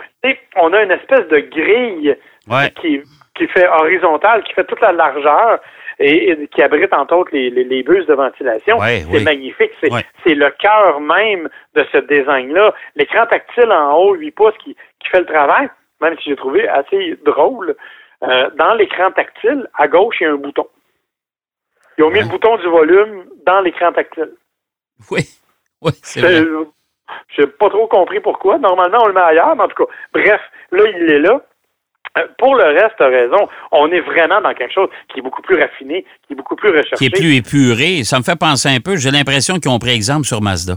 On 0.56 0.72
a 0.72 0.82
une 0.82 0.90
espèce 0.90 1.26
de 1.28 1.38
grille 1.38 2.16
qui, 2.80 3.02
qui 3.34 3.46
fait 3.48 3.68
horizontale, 3.68 4.42
qui 4.44 4.52
fait 4.54 4.64
toute 4.64 4.80
la 4.80 4.92
largeur 4.92 5.60
et, 5.98 6.48
qui 6.54 6.62
abrite 6.62 6.92
entre 6.92 7.16
autres 7.16 7.30
les, 7.32 7.50
les, 7.50 7.82
buses 7.82 8.06
de 8.06 8.14
ventilation. 8.14 8.78
c'est 8.80 9.24
magnifique. 9.24 9.72
C'est 9.80 10.34
le 10.34 10.50
cœur 10.58 11.00
même 11.00 11.48
de 11.74 11.86
ce 11.92 11.98
design-là. 11.98 12.74
L'écran 12.96 13.26
tactile 13.26 13.70
en 13.72 13.94
haut, 13.94 14.14
8 14.14 14.30
pouces, 14.32 14.54
qui, 14.62 14.74
qui 15.00 15.08
fait 15.08 15.20
le 15.20 15.26
travail, 15.26 15.68
même 16.00 16.16
si 16.18 16.30
j'ai 16.30 16.36
trouvé 16.36 16.68
assez 16.68 17.16
drôle. 17.24 17.74
Euh, 18.22 18.50
dans 18.56 18.74
l'écran 18.74 19.10
tactile, 19.12 19.68
à 19.74 19.88
gauche, 19.88 20.16
il 20.20 20.24
y 20.24 20.26
a 20.26 20.32
un 20.32 20.36
bouton. 20.36 20.66
Ils 21.98 22.04
ont 22.04 22.10
mis 22.10 22.20
le 22.20 22.26
bouton 22.26 22.56
du 22.56 22.66
volume 22.66 23.24
dans 23.46 23.60
l'écran 23.60 23.92
tactile. 23.92 24.32
Oui, 25.10 25.20
oui, 25.82 25.92
c'est 26.02 26.20
vrai. 26.20 26.44
J'ai 27.36 27.46
pas 27.46 27.68
trop 27.68 27.86
compris 27.86 28.20
pourquoi. 28.20 28.58
Normalement, 28.58 28.98
on 29.02 29.08
le 29.08 29.14
met 29.14 29.20
ailleurs, 29.20 29.54
mais 29.56 29.62
en 29.64 29.68
tout 29.68 29.84
cas, 29.84 29.92
bref, 30.12 30.40
là, 30.72 30.82
il 30.96 31.10
est 31.10 31.20
là. 31.20 31.40
Euh, 32.18 32.22
pour 32.38 32.54
le 32.54 32.64
reste, 32.64 33.00
as 33.00 33.08
raison. 33.08 33.48
On 33.72 33.90
est 33.90 34.00
vraiment 34.00 34.40
dans 34.40 34.54
quelque 34.54 34.72
chose 34.72 34.88
qui 35.12 35.18
est 35.18 35.22
beaucoup 35.22 35.42
plus 35.42 35.60
raffiné, 35.60 36.04
qui 36.26 36.32
est 36.32 36.36
beaucoup 36.36 36.56
plus 36.56 36.70
recherché. 36.70 36.96
Qui 36.96 37.06
est 37.06 37.10
plus 37.10 37.34
épuré. 37.36 38.04
Ça 38.04 38.18
me 38.18 38.24
fait 38.24 38.38
penser 38.38 38.68
un 38.68 38.80
peu, 38.80 38.96
j'ai 38.96 39.10
l'impression 39.10 39.58
qu'ils 39.58 39.70
ont 39.70 39.78
pris 39.78 39.90
exemple 39.90 40.26
sur 40.26 40.40
Mazda. 40.40 40.76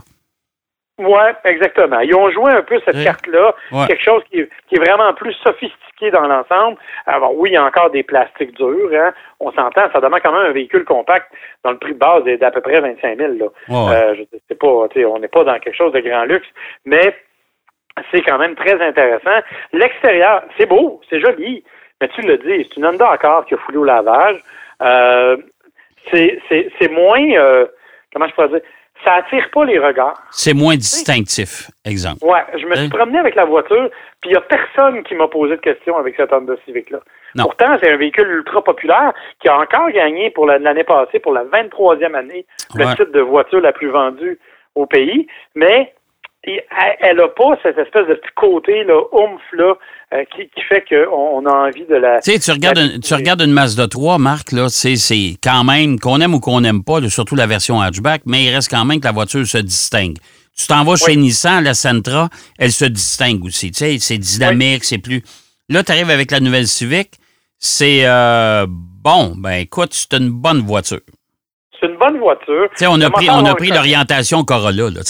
Oui, 1.00 1.22
exactement. 1.46 2.02
Ils 2.02 2.14
ont 2.14 2.30
joué 2.30 2.52
un 2.52 2.62
peu 2.62 2.80
cette 2.84 3.02
carte-là, 3.02 3.56
quelque 3.88 4.04
chose 4.04 4.22
qui 4.30 4.42
est, 4.42 4.80
vraiment 4.80 5.14
plus 5.14 5.34
sophistiqué 5.34 6.12
dans 6.12 6.28
l'ensemble. 6.28 6.78
Alors 7.06 7.34
oui, 7.36 7.52
il 7.52 7.54
y 7.54 7.58
a 7.58 7.64
encore 7.64 7.90
des 7.90 8.04
plastiques 8.04 8.54
durs, 8.56 8.92
hein. 8.94 9.14
on 9.40 9.50
s'entend, 9.54 9.90
ça 9.94 10.02
demande 10.02 10.20
quand 10.22 10.34
même 10.34 10.48
un 10.48 10.52
véhicule 10.52 10.84
compact 10.84 11.32
dont 11.64 11.72
le 11.72 11.78
prix 11.78 11.94
de 11.94 12.00
base 12.00 12.28
est 12.28 12.38
d'à 12.38 12.52
peu 12.52 12.60
près 12.60 12.82
25 12.82 13.18
000. 13.18 13.34
Là. 13.34 13.46
Euh, 13.70 14.16
je 14.16 14.38
sais 14.50 14.56
pas, 14.56 14.68
on 14.68 15.20
n'est 15.20 15.28
pas 15.30 15.44
dans 15.46 15.58
quelque 15.60 15.78
chose 15.78 15.94
de 15.94 16.02
grand 16.02 16.26
luxe, 16.26 16.48
mais 16.84 17.16
c'est 18.12 18.22
quand 18.22 18.38
même 18.38 18.56
très 18.56 18.82
intéressant. 18.86 19.40
L'extérieur, 19.72 20.44
c'est 20.58 20.66
beau, 20.66 21.00
c'est 21.10 21.22
joli, 21.22 21.64
mais 22.02 22.10
tu 22.10 22.22
le 22.24 22.38
dis, 22.40 22.68
c'est 22.68 22.78
une 22.78 22.88
Honda 22.88 23.10
Accord 23.10 23.46
qui 23.46 23.54
a 23.54 23.58
foulé 23.58 23.78
au 23.78 23.86
lavage. 23.86 24.42
Euh, 24.82 25.38
c'est 26.12 26.92
moins, 26.92 27.22
euh, 27.22 27.68
comment 28.12 28.28
je 28.28 28.34
pourrais 28.34 28.50
dire, 28.50 28.62
ça 29.04 29.14
attire 29.16 29.50
pas 29.52 29.66
les 29.66 29.80
regards. 29.80 30.22
C'est 30.32 30.54
moins 30.54 30.76
distinctif, 30.76 31.70
exemple. 31.86 32.24
Ouais, 32.24 32.44
je 32.54 32.66
me 32.66 32.76
suis 32.76 32.86
hein? 32.86 32.90
promené 32.90 33.20
avec 33.20 33.36
la 33.36 33.46
voiture, 33.46 33.90
puis 34.22 34.32
il 34.32 34.34
n'y 34.34 34.38
a 34.38 34.42
personne 34.42 35.04
qui 35.04 35.16
m'a 35.16 35.28
posé 35.28 35.56
de 35.56 35.62
questions 35.62 35.98
avec 35.98 36.16
cette 36.16 36.34
Honda 36.34 36.56
Civic-là. 36.66 37.00
Pourtant, 37.38 37.78
c'est 37.82 37.92
un 37.92 37.98
véhicule 37.98 38.28
ultra 38.28 38.64
populaire 38.64 39.14
qui 39.42 39.48
a 39.48 39.58
encore 39.58 39.90
gagné 39.92 40.32
pour 40.32 40.48
l'année 40.48 40.84
passée, 40.84 41.20
pour 41.20 41.34
la 41.34 41.44
23e 41.44 42.16
année, 42.16 42.46
le 42.76 42.86
titre 42.96 43.12
de 43.12 43.22
voiture 43.22 43.62
la 43.62 43.72
plus 43.72 43.90
vendue 43.90 44.40
au 44.76 44.86
pays, 44.86 45.28
mais 45.56 45.94
elle 46.44 47.18
n'a 47.18 47.28
pas 47.28 47.58
cette 47.62 47.78
espèce 47.78 48.08
de 48.08 48.14
petit 48.14 48.34
côté 48.36 48.84
là, 48.84 49.02
oomph 49.12 49.42
là, 49.54 49.74
euh, 50.14 50.24
qui, 50.36 50.50
fait 50.68 50.84
qu'on 50.88 51.46
a 51.46 51.68
envie 51.68 51.86
de 51.86 51.96
la. 51.96 52.20
Tu 52.22 52.32
sais, 52.32 52.40
tu 52.40 52.52
regardes, 52.52 52.78
une, 52.78 53.00
tu 53.00 53.14
regardes 53.14 53.42
une 53.42 53.52
Mazda 53.52 53.88
3, 53.88 54.18
Marc, 54.18 54.52
là, 54.52 54.70
c'est 54.70 55.36
quand 55.44 55.64
même, 55.64 56.00
qu'on 56.00 56.20
aime 56.22 56.34
ou 56.34 56.40
qu'on 56.40 56.62
n'aime 56.62 56.84
pas, 56.84 57.02
surtout 57.10 57.36
la 57.36 57.46
version 57.46 57.82
hatchback, 57.82 58.22
mais 58.26 58.46
il 58.46 58.56
reste 58.56 58.70
quand 58.70 58.86
même 58.86 59.00
que 59.00 59.06
la 59.06 59.12
voiture 59.12 59.46
se 59.46 59.58
distingue. 59.58 60.18
Tu 60.58 60.68
t'en 60.68 60.84
vas 60.84 60.96
chez 60.96 61.16
Nissan, 61.16 61.64
la 61.64 61.74
Sentra, 61.74 62.30
elle 62.58 62.72
se 62.72 62.86
distingue 62.86 63.46
aussi. 63.46 63.72
Tu 63.72 63.78
sais, 63.78 63.98
c'est 64.00 64.18
dynamique, 64.18 64.84
c'est 64.84 64.98
plus. 64.98 65.24
Là, 65.70 65.84
tu 65.84 65.92
arrives 65.92 66.10
avec 66.10 66.32
la 66.32 66.40
nouvelle 66.40 66.68
Civic, 66.68 67.12
c'est 67.58 68.02
euh, 68.06 68.66
bon, 68.68 69.36
ben 69.38 69.60
écoute, 69.62 69.90
c'est 69.94 70.18
une 70.18 70.30
bonne 70.30 70.62
voiture. 70.62 71.02
C'est 71.80 71.88
une 71.88 71.98
bonne 71.98 72.18
voiture. 72.18 72.68
Tu 72.72 72.78
sais, 72.78 72.88
on 72.88 73.00
a 73.00 73.10
pris, 73.10 73.30
on 73.30 73.46
a 73.46 73.56
pris 73.56 73.70
l'orientation 73.70 74.44
Corolla, 74.44 74.90
là. 74.90 75.02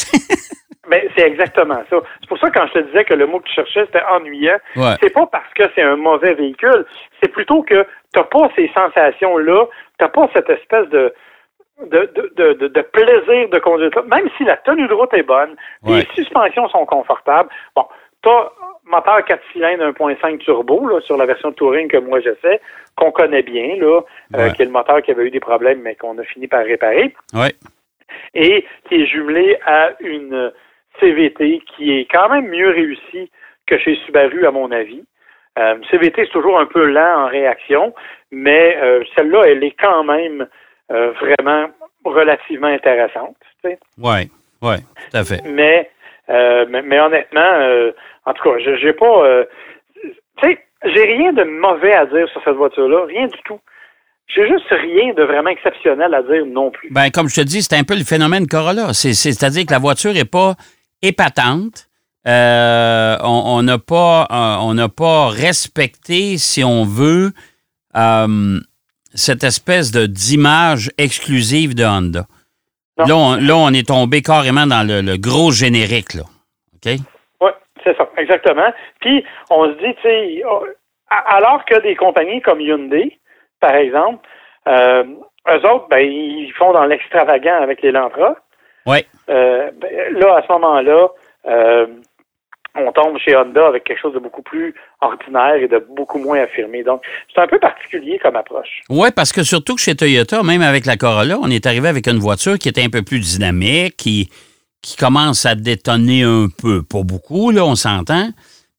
Ben, 0.90 1.02
c'est 1.16 1.28
exactement 1.28 1.82
ça. 1.90 1.98
C'est 2.20 2.28
pour 2.28 2.40
ça 2.40 2.50
que 2.50 2.60
quand 2.60 2.68
je 2.68 2.74
te 2.74 2.80
disais 2.80 3.06
que 3.06 3.14
le 3.14 3.28
mot 3.28 3.40
que 3.40 3.48
tu 3.48 3.54
cherchais, 3.54 3.86
c'était 3.86 4.04
ennuyant, 4.10 4.58
c'est 5.02 5.14
pas 5.14 5.28
parce 5.28 5.54
que 5.54 5.64
c'est 5.76 5.84
un 5.84 5.96
mauvais 5.96 6.34
véhicule, 6.34 6.86
c'est 7.22 7.32
plutôt 7.32 7.62
que 7.62 7.86
t'as 8.12 8.24
pas 8.24 8.50
ces 8.56 8.72
sensations-là, 8.74 9.66
t'as 10.00 10.10
pas 10.10 10.30
cette 10.34 10.50
espèce 10.50 10.90
de 10.90 11.14
de, 11.86 12.12
de, 12.14 12.54
de, 12.56 12.68
de, 12.68 12.82
plaisir 12.82 13.48
de 13.50 13.60
conduire. 13.60 13.90
Même 14.08 14.30
si 14.36 14.44
la 14.44 14.58
tenue 14.58 14.86
de 14.88 14.94
route 14.94 15.14
est 15.14 15.24
bonne, 15.24 15.56
les 15.86 16.06
suspensions 16.14 16.68
sont 16.68 16.86
confortables. 16.86 17.50
Bon, 17.74 17.86
t'as 18.22 18.50
moteur 18.84 19.24
4 19.24 19.42
cylindres 19.54 19.86
1.5 19.92 20.40
turbo 20.40 20.88
là, 20.88 21.00
sur 21.02 21.16
la 21.16 21.26
version 21.26 21.52
Touring 21.52 21.88
que 21.88 21.98
moi 21.98 22.20
je 22.20 22.32
sais, 22.42 22.60
qu'on 22.96 23.12
connaît 23.12 23.44
bien, 23.44 23.76
là, 23.78 24.02
euh, 24.36 24.50
qui 24.50 24.64
est 24.64 24.66
le 24.66 24.72
moteur 24.72 25.02
qui 25.02 25.12
avait 25.12 25.28
eu 25.28 25.32
des 25.32 25.40
problèmes, 25.40 25.82
mais 25.82 25.96
qu'on 25.96 26.18
a 26.18 26.24
fini 26.24 26.48
par 26.48 26.66
réparer. 26.66 27.14
Ouais. 27.34 27.54
Et 28.34 28.66
qui 28.88 28.96
est 28.96 29.06
jumelé 29.06 29.58
à 29.66 29.92
une 30.00 30.52
CVT 31.00 31.62
qui 31.76 31.92
est 31.98 32.08
quand 32.12 32.30
même 32.30 32.48
mieux 32.48 32.70
réussi 32.70 33.32
que 33.68 33.78
chez 33.78 33.96
Subaru, 34.06 34.46
à 34.46 34.52
mon 34.52 34.72
avis. 34.72 35.04
Euh, 35.58 35.76
CVT, 35.90 36.26
c'est 36.26 36.32
toujours 36.32 36.60
un 36.60 36.66
peu 36.66 36.86
lent 36.86 37.26
en 37.26 37.28
réaction, 37.28 37.94
mais 38.32 38.78
euh, 38.78 39.04
celle-là, 39.16 39.44
elle 39.46 39.64
est 39.64 39.76
quand 39.80 40.04
même 40.04 40.48
euh, 40.92 41.12
vraiment 41.22 41.68
relativement 42.06 42.68
intéressante. 42.68 43.36
Oui, 43.64 44.32
oui, 44.62 44.76
tout 45.12 45.18
à 45.18 45.24
fait. 45.24 45.42
Mais, 45.46 45.90
mais, 46.30 47.00
honnêtement, 47.00 47.92
en 48.26 48.34
tout 48.34 48.44
cas, 48.44 48.58
j'ai 48.60 48.94
pas. 48.94 49.46
tu 50.38 50.48
sais, 50.48 50.60
j'ai 50.86 51.04
rien 51.04 51.34
de 51.34 51.44
mauvais 51.44 51.94
à 51.94 52.06
dire 52.06 52.30
sur 52.30 52.42
cette 52.44 52.56
voiture-là, 52.56 53.06
rien 53.06 53.28
du 53.28 53.38
tout. 53.44 53.60
J'ai 54.28 54.48
juste 54.48 54.70
rien 54.70 55.14
de 55.14 55.24
vraiment 55.24 55.50
exceptionnel 55.50 56.14
à 56.14 56.22
dire 56.22 56.46
non 56.46 56.70
plus. 56.70 56.90
Ben, 56.92 57.10
comme 57.10 57.28
je 57.28 57.42
te 57.42 57.46
dis, 57.46 57.64
c'est 57.64 57.76
un 57.76 57.84
peu 57.84 57.96
le 57.96 58.04
phénomène 58.04 58.48
Corolla. 58.48 58.94
C'est-à-dire 58.94 59.66
que 59.66 59.72
la 59.72 59.80
voiture 59.80 60.14
n'est 60.14 60.24
pas 60.24 60.54
épatante. 61.02 61.90
Euh, 62.28 63.16
on 63.24 63.64
n'a 63.64 63.78
pas, 63.78 64.28
euh, 64.30 64.58
on 64.62 64.74
n'a 64.74 64.90
pas 64.90 65.30
respecté, 65.30 66.38
si 66.38 66.64
on 66.64 66.84
veut, 66.84 67.32
euh, 67.96 68.60
cette 69.16 69.44
espèce 69.44 69.92
de 69.92 70.06
d'image 70.06 70.92
exclusive 70.98 71.76
de 71.76 71.86
Honda. 71.86 72.26
Là 72.98 73.16
on, 73.16 73.74
est 73.74 73.88
tombé 73.88 74.22
carrément 74.22 74.68
dans 74.68 74.86
le, 74.86 75.18
gros 75.18 75.52
générique, 75.52 76.14
là. 76.14 76.24
OK? 76.76 77.00
Oui, 77.40 77.52
c'est 77.84 77.96
ça, 77.96 78.10
exactement. 78.18 78.74
Puis, 79.00 79.24
on 79.50 79.68
se 79.68 79.78
dit, 79.80 79.96
tu 79.96 80.02
sais, 80.02 80.44
alors 81.10 81.64
que 81.64 81.82
des 81.82 81.96
compagnies 81.96 82.42
comme 82.42 82.60
Hyundai, 82.60 83.18
par 83.62 83.74
exemple, 83.74 84.28
eux 84.68 85.66
autres, 85.66 85.88
ben, 85.90 86.06
ils 86.06 86.52
font 86.58 86.74
dans 86.74 86.86
l'extravagant 86.86 87.62
avec 87.62 87.82
les 87.82 87.92
Lantra. 87.92 88.36
Oui. 88.86 89.00
Ben, 89.28 89.72
là, 90.14 90.38
à 90.38 90.42
ce 90.46 90.52
moment-là, 90.54 91.08
euh, 91.48 91.88
on 92.76 92.92
tombe 92.92 93.18
chez 93.18 93.36
Honda 93.36 93.68
avec 93.68 93.84
quelque 93.84 94.00
chose 94.00 94.14
de 94.14 94.20
beaucoup 94.20 94.42
plus 94.42 94.74
ordinaire 95.02 95.56
et 95.56 95.68
de 95.68 95.80
beaucoup 95.80 96.20
moins 96.20 96.42
affirmé. 96.42 96.84
Donc, 96.84 97.02
c'est 97.34 97.42
un 97.42 97.48
peu 97.48 97.60
particulier 97.60 98.20
comme 98.20 98.36
approche. 98.36 98.82
Oui, 98.90 99.10
parce 99.16 99.32
que 99.32 99.44
surtout 99.44 99.76
que 99.76 99.82
chez 99.82 99.96
Toyota, 99.96 100.44
même 100.44 100.62
avec 100.62 100.86
la 100.86 100.98
Corolla, 100.98 101.38
on 101.42 101.50
est 101.50 101.66
arrivé 101.66 101.88
avec 101.88 102.08
une 102.08 102.20
voiture 102.20 102.58
qui 102.58 102.70
était 102.70 102.84
un 102.84 102.90
peu 102.90 103.02
plus 103.02 103.20
dynamique, 103.20 103.98
qui, 103.98 104.30
qui 104.82 104.96
commence 104.96 105.46
à 105.46 105.56
détonner 105.56 106.24
un 106.24 106.48
peu. 106.62 106.84
Pas 106.84 107.04
beaucoup, 107.04 107.52
là, 107.52 107.66
on 107.66 107.76
s'entend. 107.76 108.30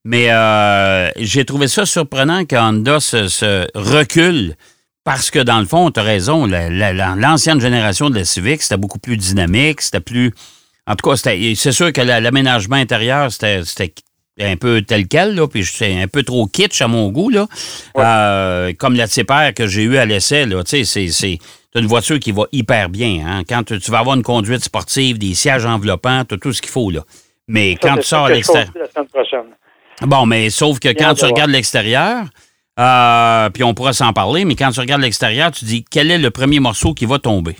Mais 0.04 0.30
euh, 0.30 1.10
j'ai 1.16 1.44
trouvé 1.44 1.68
ça 1.68 1.84
surprenant 1.84 2.44
que 2.44 2.56
Honda 2.56 3.00
se, 3.00 3.66
recule 3.74 4.54
parce 5.04 5.30
que, 5.30 5.38
dans 5.38 5.60
le 5.60 5.66
fond, 5.66 5.90
tu 5.90 6.00
as 6.00 6.02
raison, 6.02 6.46
l'ancienne 6.46 7.60
génération 7.60 8.10
de 8.10 8.16
la 8.16 8.24
Civic, 8.24 8.62
c'était 8.62 8.76
beaucoup 8.76 8.98
plus 8.98 9.16
dynamique, 9.16 9.80
c'était 9.80 10.00
plus 10.00 10.32
en 10.90 10.96
tout 10.96 11.08
cas, 11.08 11.16
c'est 11.16 11.72
sûr 11.72 11.92
que 11.92 12.00
l'aménagement 12.00 12.74
intérieur, 12.74 13.30
c'était 13.30 13.62
un 14.40 14.56
peu 14.56 14.82
tel 14.82 15.06
quel, 15.06 15.36
là, 15.36 15.46
puis 15.46 15.64
c'est 15.64 16.02
un 16.02 16.08
peu 16.08 16.24
trop 16.24 16.46
kitsch 16.46 16.82
à 16.82 16.88
mon 16.88 17.10
goût, 17.10 17.30
là. 17.30 17.46
Euh, 17.96 18.72
comme 18.76 18.96
la 18.96 19.06
Tipper 19.06 19.50
que 19.54 19.68
j'ai 19.68 19.82
eue 19.82 19.98
à 19.98 20.04
l'essai, 20.04 20.46
là, 20.46 20.64
tu 20.64 20.84
sais, 20.84 21.08
c'est 21.08 21.38
une 21.76 21.86
voiture 21.86 22.18
qui 22.18 22.32
va 22.32 22.44
hyper 22.50 22.88
bien. 22.88 23.24
Hein. 23.24 23.42
Quand 23.48 23.62
tu, 23.62 23.90
vas 23.90 24.00
avoir 24.00 24.16
une 24.16 24.24
conduite 24.24 24.64
sportive, 24.64 25.18
des 25.18 25.34
sièges 25.34 25.64
enveloppants, 25.64 26.24
tu 26.24 26.38
tout 26.40 26.52
ce 26.52 26.60
qu'il 26.60 26.72
faut, 26.72 26.90
là. 26.90 27.02
Mais 27.46 27.76
quand 27.80 27.96
tu 27.96 28.02
sors 28.02 28.26
à 28.26 28.30
l'extérieur... 28.30 28.72
Bon, 30.02 30.26
mais 30.26 30.50
sauf 30.50 30.80
que 30.80 30.88
quand 30.88 31.14
tu 31.14 31.24
regardes 31.24 31.50
l'extérieur, 31.50 32.24
euh, 32.78 33.50
puis 33.50 33.64
on 33.64 33.74
pourra 33.74 33.92
s'en 33.92 34.12
parler, 34.12 34.44
mais 34.44 34.54
quand 34.54 34.70
tu 34.70 34.80
regardes 34.80 35.02
l'extérieur, 35.02 35.50
tu 35.50 35.64
dis, 35.64 35.84
quel 35.90 36.10
est 36.10 36.18
le 36.18 36.30
premier 36.30 36.60
morceau 36.60 36.94
qui 36.94 37.06
va 37.06 37.18
tomber? 37.18 37.56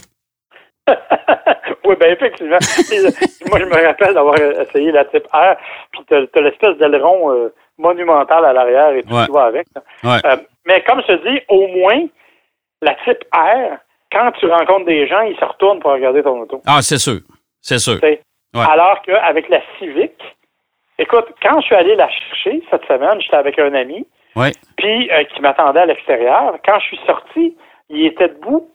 oui, 1.85 1.95
bien 1.99 2.09
effectivement. 2.09 2.59
moi, 3.49 3.59
je 3.59 3.65
me 3.65 3.87
rappelle 3.87 4.15
d'avoir 4.15 4.37
essayé 4.37 4.93
la 4.93 5.05
type 5.07 5.27
R, 5.33 5.57
puis 5.93 6.03
tu 6.09 6.15
as, 6.15 6.41
l'espèce 6.41 6.77
d'aileron 6.79 7.33
euh, 7.33 7.53
monumental 7.79 8.45
à 8.45 8.53
l'arrière 8.53 8.93
et 8.93 9.03
tout 9.03 9.15
ce 9.15 9.27
qui 9.27 9.33
va 9.33 9.45
avec. 9.45 9.67
Euh, 10.05 10.37
mais 10.67 10.83
comme 10.85 11.03
je 11.03 11.15
te 11.15 11.29
dis, 11.29 11.41
au 11.49 11.67
moins, 11.69 12.07
la 12.83 12.95
type 13.05 13.25
R, 13.33 13.79
quand 14.13 14.33
tu 14.39 14.47
rencontres 14.47 14.87
des 14.87 15.07
gens, 15.07 15.21
ils 15.23 15.37
se 15.37 15.45
retournent 15.45 15.81
pour 15.81 15.93
regarder 15.93 16.23
ton 16.23 16.41
auto. 16.41 16.63
Ah, 16.67 16.83
c'est 16.83 16.99
sûr. 16.99 17.21
C'est 17.61 17.79
sûr. 17.79 17.99
Alors 18.55 19.01
qu'avec 19.03 19.49
la 19.49 19.61
Civic, 19.79 20.13
écoute, 20.99 21.27
quand 21.43 21.61
je 21.61 21.67
suis 21.67 21.75
allé 21.75 21.95
la 21.95 22.09
chercher 22.09 22.63
cette 22.71 22.85
semaine, 22.87 23.21
j'étais 23.21 23.37
avec 23.37 23.59
un 23.59 23.73
ami, 23.75 24.07
puis 24.77 25.11
euh, 25.11 25.25
qui 25.25 25.41
m'attendait 25.41 25.81
à 25.81 25.87
l'extérieur. 25.87 26.57
Quand 26.65 26.79
je 26.81 26.87
suis 26.87 27.01
sorti, 27.07 27.57
il 27.89 28.07
était 28.07 28.29
debout. 28.29 28.71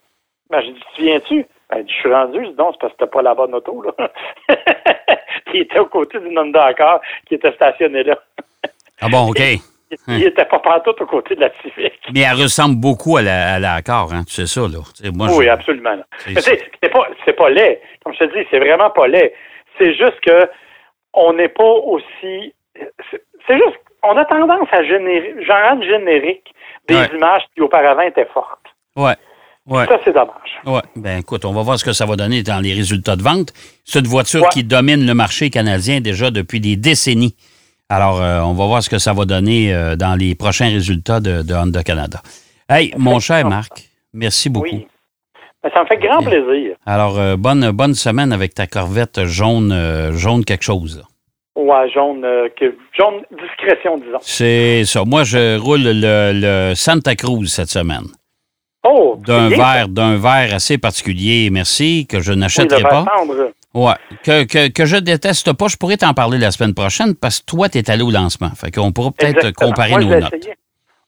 Ben, 0.49 0.61
j'ai 0.61 0.73
dit, 0.73 0.83
tu 0.95 1.01
viens-tu? 1.03 1.45
Ben, 1.69 1.85
je 1.87 1.93
suis 1.93 2.13
rendu, 2.13 2.39
je 2.43 2.49
dis, 2.49 2.55
non, 2.57 2.71
c'est 2.71 2.79
parce 2.81 2.93
que 2.93 2.99
t'as 2.99 3.07
pas 3.07 3.21
la 3.21 3.33
bonne 3.33 3.55
auto, 3.55 3.81
là. 3.81 4.09
il 5.53 5.61
était 5.61 5.79
aux 5.79 5.87
côtés 5.87 6.19
d'une 6.19 6.37
Honda 6.37 6.65
Accord 6.65 7.01
qui 7.27 7.35
était 7.35 7.53
stationné 7.53 8.03
là. 8.03 8.19
ah 9.01 9.07
bon, 9.09 9.29
OK. 9.29 9.39
Il 10.07 10.17
n'était 10.17 10.45
pas 10.45 10.59
partout 10.59 10.95
aux 10.99 11.05
côtés 11.05 11.35
de 11.35 11.41
la 11.41 11.51
Civic. 11.61 11.93
Mais 12.13 12.21
elle 12.21 12.41
ressemble 12.41 12.75
beaucoup 12.75 13.17
à 13.17 13.21
la, 13.21 13.53
à 13.53 13.59
la 13.59 13.73
Accord, 13.75 14.11
hein, 14.13 14.23
tu 14.27 14.33
sais 14.33 14.47
ça, 14.47 14.61
là. 14.61 14.79
oui, 15.37 15.47
absolument. 15.47 15.97
C'est 16.25 16.89
pas, 16.91 17.07
pas 17.37 17.49
laid. 17.49 17.79
Comme 18.03 18.13
je 18.13 18.25
te 18.25 18.37
dis, 18.37 18.47
c'est 18.49 18.59
vraiment 18.59 18.89
pas 18.89 19.07
laid. 19.07 19.33
C'est 19.77 19.93
juste 19.93 20.19
que 20.21 20.49
on 21.13 21.33
n'est 21.33 21.49
pas 21.49 21.63
aussi. 21.63 22.53
C'est 23.47 23.57
juste 23.57 23.79
on 24.03 24.17
a 24.17 24.25
tendance 24.25 24.67
à 24.71 24.83
générer, 24.83 25.35
genre 25.43 25.81
générique 25.81 26.53
des 26.87 27.07
images 27.15 27.43
qui 27.53 27.61
auparavant 27.61 28.01
étaient 28.01 28.27
fortes. 28.33 28.65
Ouais. 28.95 29.15
Ouais. 29.67 29.85
Ça, 29.87 29.97
c'est 30.05 30.13
dommage. 30.13 30.61
Ouais. 30.65 30.81
Ben, 30.95 31.19
écoute, 31.19 31.43
on 31.43 31.51
va 31.51 31.63
voir 31.63 31.79
ce 31.79 31.85
que 31.85 31.91
ça 31.91 32.05
va 32.05 32.15
donner 32.15 32.43
dans 32.43 32.59
les 32.59 32.73
résultats 32.73 33.15
de 33.15 33.23
vente. 33.23 33.51
Cette 33.83 34.05
voiture 34.05 34.47
qui 34.49 34.63
domine 34.63 35.07
le 35.07 35.13
marché 35.15 35.49
canadien 35.49 36.01
déjà 36.01 36.29
depuis 36.29 36.59
des 36.59 36.75
décennies. 36.75 37.35
Alors, 37.89 38.21
euh, 38.21 38.41
on 38.41 38.53
va 38.53 38.65
voir 38.65 38.83
ce 38.83 38.89
que 38.89 38.99
ça 38.99 39.13
va 39.13 39.25
donner 39.25 39.73
euh, 39.73 39.95
dans 39.95 40.15
les 40.15 40.35
prochains 40.35 40.69
résultats 40.69 41.19
de, 41.19 41.53
Honda 41.53 41.83
Canada. 41.83 42.21
Hey, 42.69 42.93
mon 42.97 43.19
cher 43.19 43.47
Marc, 43.47 43.89
merci 44.13 44.49
beaucoup. 44.49 44.67
Oui. 44.67 44.87
Ben, 45.63 45.71
ça 45.73 45.81
me 45.81 45.87
fait 45.87 45.97
grand 45.97 46.21
plaisir. 46.21 46.75
Alors, 46.85 47.17
euh, 47.19 47.35
bonne, 47.35 47.71
bonne 47.71 47.95
semaine 47.95 48.33
avec 48.33 48.53
ta 48.53 48.67
corvette 48.67 49.25
jaune, 49.25 50.11
jaune 50.13 50.45
quelque 50.45 50.63
chose. 50.63 51.03
Ouais, 51.65 51.89
jaune, 51.89 52.25
jaune 52.93 53.21
discrétion, 53.31 53.97
disons. 53.97 54.19
C'est 54.21 54.83
ça. 54.85 55.03
Moi, 55.05 55.23
je 55.23 55.57
roule 55.57 55.81
le 55.83 56.73
Santa 56.75 57.15
Cruz 57.15 57.47
cette 57.47 57.69
semaine. 57.69 58.05
Oh, 58.87 59.17
d'un 59.25 59.49
verre, 59.49 59.87
d'un 59.89 60.17
verre 60.17 60.53
assez 60.53 60.77
particulier, 60.77 61.49
merci, 61.51 62.05
que 62.07 62.19
je 62.19 62.33
n'achèterai 62.33 62.83
pas. 62.83 63.03
Ouais, 63.73 63.93
que, 64.23 64.45
que, 64.45 64.71
que, 64.71 64.85
je 64.85 64.97
déteste 64.97 65.53
pas. 65.53 65.67
Je 65.67 65.75
pourrais 65.75 65.97
t'en 65.97 66.13
parler 66.13 66.37
la 66.37 66.51
semaine 66.51 66.75
prochaine 66.75 67.15
parce 67.15 67.39
que 67.39 67.45
toi, 67.47 67.67
tu 67.67 67.79
es 67.79 67.89
allé 67.89 68.03
au 68.03 68.11
lancement. 68.11 68.51
Fait 68.51 68.69
qu'on 68.69 68.91
pourra 68.91 69.09
peut-être 69.11 69.51
comparer 69.53 69.95
nos 69.95 70.19
notes. 70.19 70.49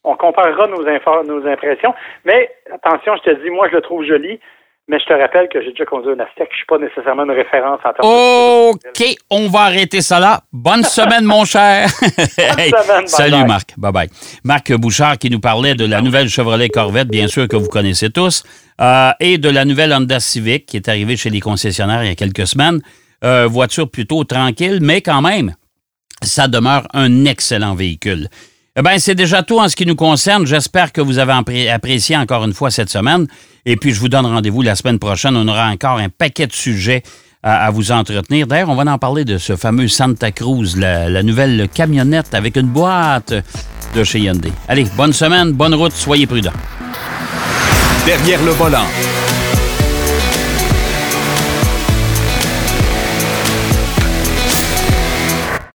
On 0.03 0.15
comparera 0.15 0.67
nos, 0.67 0.81
nos 0.81 1.47
impressions. 1.47 1.93
Mais 2.25 2.49
attention, 2.73 3.13
je 3.17 3.31
te 3.31 3.43
dis, 3.43 3.51
moi, 3.51 3.67
je 3.69 3.75
le 3.75 3.81
trouve 3.81 4.03
joli. 4.05 4.39
Mais 4.89 4.99
je 4.99 5.05
te 5.05 5.13
rappelle 5.13 5.49
que 5.49 5.61
j'ai 5.61 5.71
déjà 5.71 5.83
conduit 5.83 6.11
un 6.11 6.19
Aztec. 6.19 6.47
Je 6.49 6.53
ne 6.53 6.55
suis 6.55 6.65
pas 6.65 6.77
nécessairement 6.77 7.25
une 7.25 7.31
référence 7.31 7.79
en 7.83 7.91
termes 7.91 8.07
OK, 8.07 9.15
on 9.29 9.49
va 9.49 9.61
arrêter 9.63 9.99
ça 10.01 10.17
là. 10.19 10.41
Bonne 10.53 10.83
semaine, 10.97 11.25
mon 11.25 11.43
cher. 11.43 11.89
salut, 13.05 13.45
Marc. 13.45 13.73
Bye-bye. 13.77 14.09
Marc 14.45 14.71
Bouchard 14.73 15.17
qui 15.17 15.29
nous 15.29 15.41
parlait 15.41 15.75
de 15.75 15.85
la 15.85 16.01
nouvelle 16.01 16.29
Chevrolet 16.29 16.69
Corvette, 16.69 17.09
bien 17.09 17.27
sûr 17.27 17.49
que 17.49 17.57
vous 17.57 17.67
connaissez 17.67 18.09
tous, 18.09 18.43
euh, 18.79 19.11
et 19.19 19.37
de 19.37 19.49
la 19.49 19.65
nouvelle 19.65 19.91
Honda 19.91 20.21
Civic 20.21 20.65
qui 20.65 20.77
est 20.77 20.87
arrivée 20.87 21.17
chez 21.17 21.29
les 21.29 21.41
concessionnaires 21.41 22.03
il 22.03 22.07
y 22.07 22.11
a 22.11 22.15
quelques 22.15 22.47
semaines. 22.47 22.79
Euh, 23.25 23.45
voiture 23.45 23.89
plutôt 23.89 24.23
tranquille, 24.23 24.79
mais 24.81 25.01
quand 25.01 25.21
même, 25.21 25.55
ça 26.21 26.47
demeure 26.47 26.87
un 26.93 27.25
excellent 27.25 27.75
véhicule. 27.75 28.29
Eh 28.79 28.83
bien, 28.83 28.99
c'est 28.99 29.15
déjà 29.15 29.41
tout 29.41 29.57
en 29.59 29.67
ce 29.67 29.75
qui 29.75 29.87
nous 29.87 29.95
concerne. 29.95 30.45
J'espère 30.45 30.93
que 30.93 31.01
vous 31.01 31.17
avez 31.17 31.33
apprécié 31.71 32.15
encore 32.15 32.43
une 32.43 32.53
fois 32.53 32.69
cette 32.69 32.91
semaine. 32.91 33.25
Et 33.65 33.75
puis, 33.75 33.91
je 33.91 33.99
vous 33.99 34.07
donne 34.07 34.27
rendez-vous 34.27 34.61
la 34.61 34.75
semaine 34.75 34.99
prochaine. 34.99 35.35
On 35.35 35.47
aura 35.47 35.67
encore 35.69 35.97
un 35.97 36.09
paquet 36.09 36.45
de 36.45 36.53
sujets 36.53 37.01
à, 37.41 37.71
vous 37.71 37.91
entretenir. 37.91 38.45
D'ailleurs, 38.45 38.69
on 38.69 38.75
va 38.75 38.83
en 38.91 38.99
parler 38.99 39.25
de 39.25 39.39
ce 39.39 39.55
fameux 39.55 39.87
Santa 39.87 40.31
Cruz, 40.31 40.75
la, 40.77 41.23
nouvelle 41.23 41.67
camionnette 41.73 42.35
avec 42.35 42.55
une 42.55 42.67
boîte 42.67 43.33
de 43.95 44.03
chez 44.03 44.19
Hyundai. 44.19 44.53
Allez, 44.67 44.85
bonne 44.95 45.13
semaine, 45.13 45.53
bonne 45.53 45.73
route, 45.73 45.93
soyez 45.93 46.27
prudents. 46.27 46.51
Derrière 48.05 48.43
le 48.43 48.51
volant. 48.51 48.85